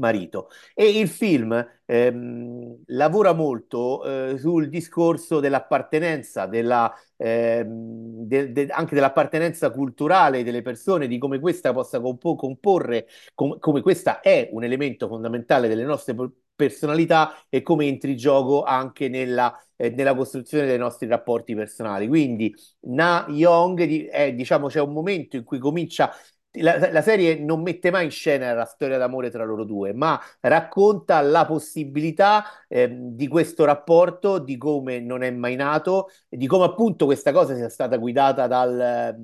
[0.00, 0.48] marito.
[0.74, 8.94] E il film ehm, lavora molto eh, sul discorso dell'appartenenza, della, ehm, de, de, anche
[8.94, 14.64] dell'appartenenza culturale delle persone, di come questa possa compo- comporre, com- come questa è un
[14.64, 16.14] elemento fondamentale delle nostre
[16.54, 22.06] personalità e come entri in gioco anche nella, eh, nella costruzione dei nostri rapporti personali.
[22.06, 26.12] Quindi Na Young, è, diciamo, c'è un momento in cui comincia
[26.52, 30.20] la, la, serie non mette mai in scena la storia d'amore tra loro due, ma
[30.40, 36.64] racconta la possibilità eh, di questo rapporto, di come non è mai nato, di come
[36.64, 39.16] appunto questa cosa sia stata guidata dal,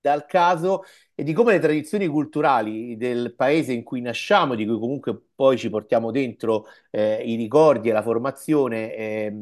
[0.00, 4.78] dal caso e di come le tradizioni culturali del paese in cui nasciamo, di cui
[4.78, 9.32] comunque poi ci portiamo dentro eh, i ricordi e la formazione eh,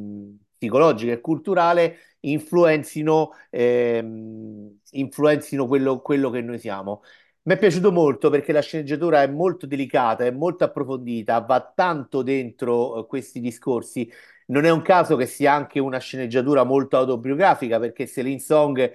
[0.59, 7.03] psicologica e culturale, influenzino, ehm, influenzino quello, quello che noi siamo.
[7.43, 12.23] Mi è piaciuto molto perché la sceneggiatura è molto delicata, è molto approfondita, va tanto
[12.23, 14.11] dentro eh, questi discorsi.
[14.49, 18.93] Non è un caso che sia anche una sceneggiatura molto autobiografica perché Celine Song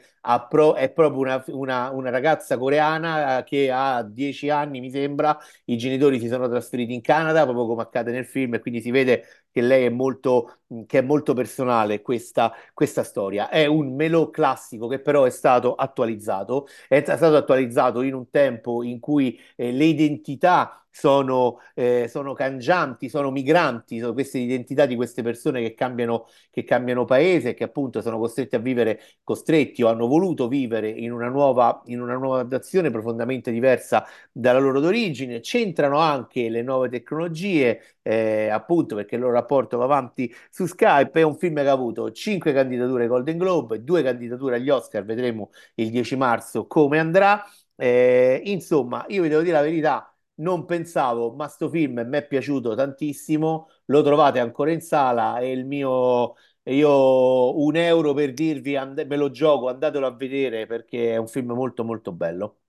[0.48, 5.36] pro- è proprio una, una- una ragazza coreana eh, che ha 10 anni, mi sembra,
[5.66, 8.92] i genitori si sono trasferiti in Canada, proprio come accade nel film, e quindi si
[8.92, 9.26] vede
[9.56, 13.48] che lei è molto, che è molto personale questa, questa storia.
[13.48, 18.84] È un melò classico che però è stato attualizzato, è stato attualizzato in un tempo
[18.84, 24.96] in cui eh, le identità sono, eh, sono cangianti, sono migranti, sono queste identità di
[24.98, 29.88] queste persone che cambiano, che cambiano paese, che appunto sono costretti a vivere, costretti o
[29.88, 35.40] hanno voluto vivere in una nuova, in una nuova nazione profondamente diversa dalla loro d'origine.
[35.40, 41.20] C'entrano anche le nuove tecnologie, eh, appunto perché il loro rapporto va avanti su Skype.
[41.20, 45.50] È un film che ha avuto 5 candidature Golden Globe, 2 candidature agli Oscar, vedremo
[45.76, 47.44] il 10 marzo come andrà.
[47.76, 52.28] Eh, insomma, io vi devo dire la verità non pensavo, ma sto film mi è
[52.28, 58.76] piaciuto tantissimo, lo trovate ancora in sala e il mio, io un euro per dirvi
[58.76, 62.60] and- me lo gioco, andatelo a vedere perché è un film molto molto bello.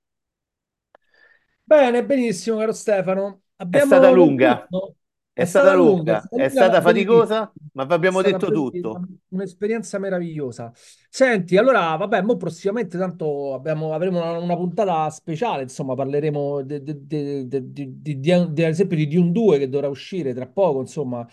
[1.65, 3.43] Bene, benissimo, caro Stefano.
[3.69, 4.97] È stata Abbiamo lunga, concluso.
[5.39, 8.51] È È stata stata lunga, è lunga, stata è stata faticosa, ma vi abbiamo detto
[8.51, 9.05] tutto.
[9.29, 10.73] un'esperienza meravigliosa.
[11.09, 16.83] Senti, allora, vabbè, mo prossimamente tanto abbiamo- avremo una, una puntata speciale, insomma, parleremo de-
[16.83, 21.27] de- de- de- di, ad esempio di Dune 2 che dovrà uscire tra poco, insomma,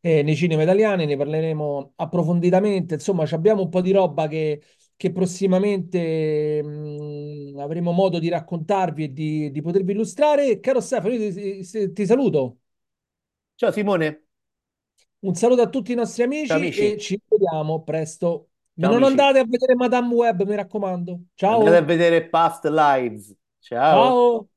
[0.00, 4.62] eh, nei cinema italiani, ne parleremo approfonditamente, insomma, ci abbiamo un po' di roba che
[4.98, 10.58] che prossimamente mh, avremo modo di raccontarvi e di, di potervi illustrare.
[10.60, 12.60] Caro Stefano, io ti- ti saluto.
[13.56, 14.22] Ciao Simone.
[15.20, 18.50] Un saluto a tutti i nostri Ciao amici e amici, ci vediamo presto.
[18.78, 19.04] ciao Non amici.
[19.04, 21.20] andate a vedere Madame Web, mi raccomando.
[21.48, 23.34] Andate a Ciao, vedere Past Lives.
[23.58, 24.22] Ciao.
[24.38, 24.48] ciao.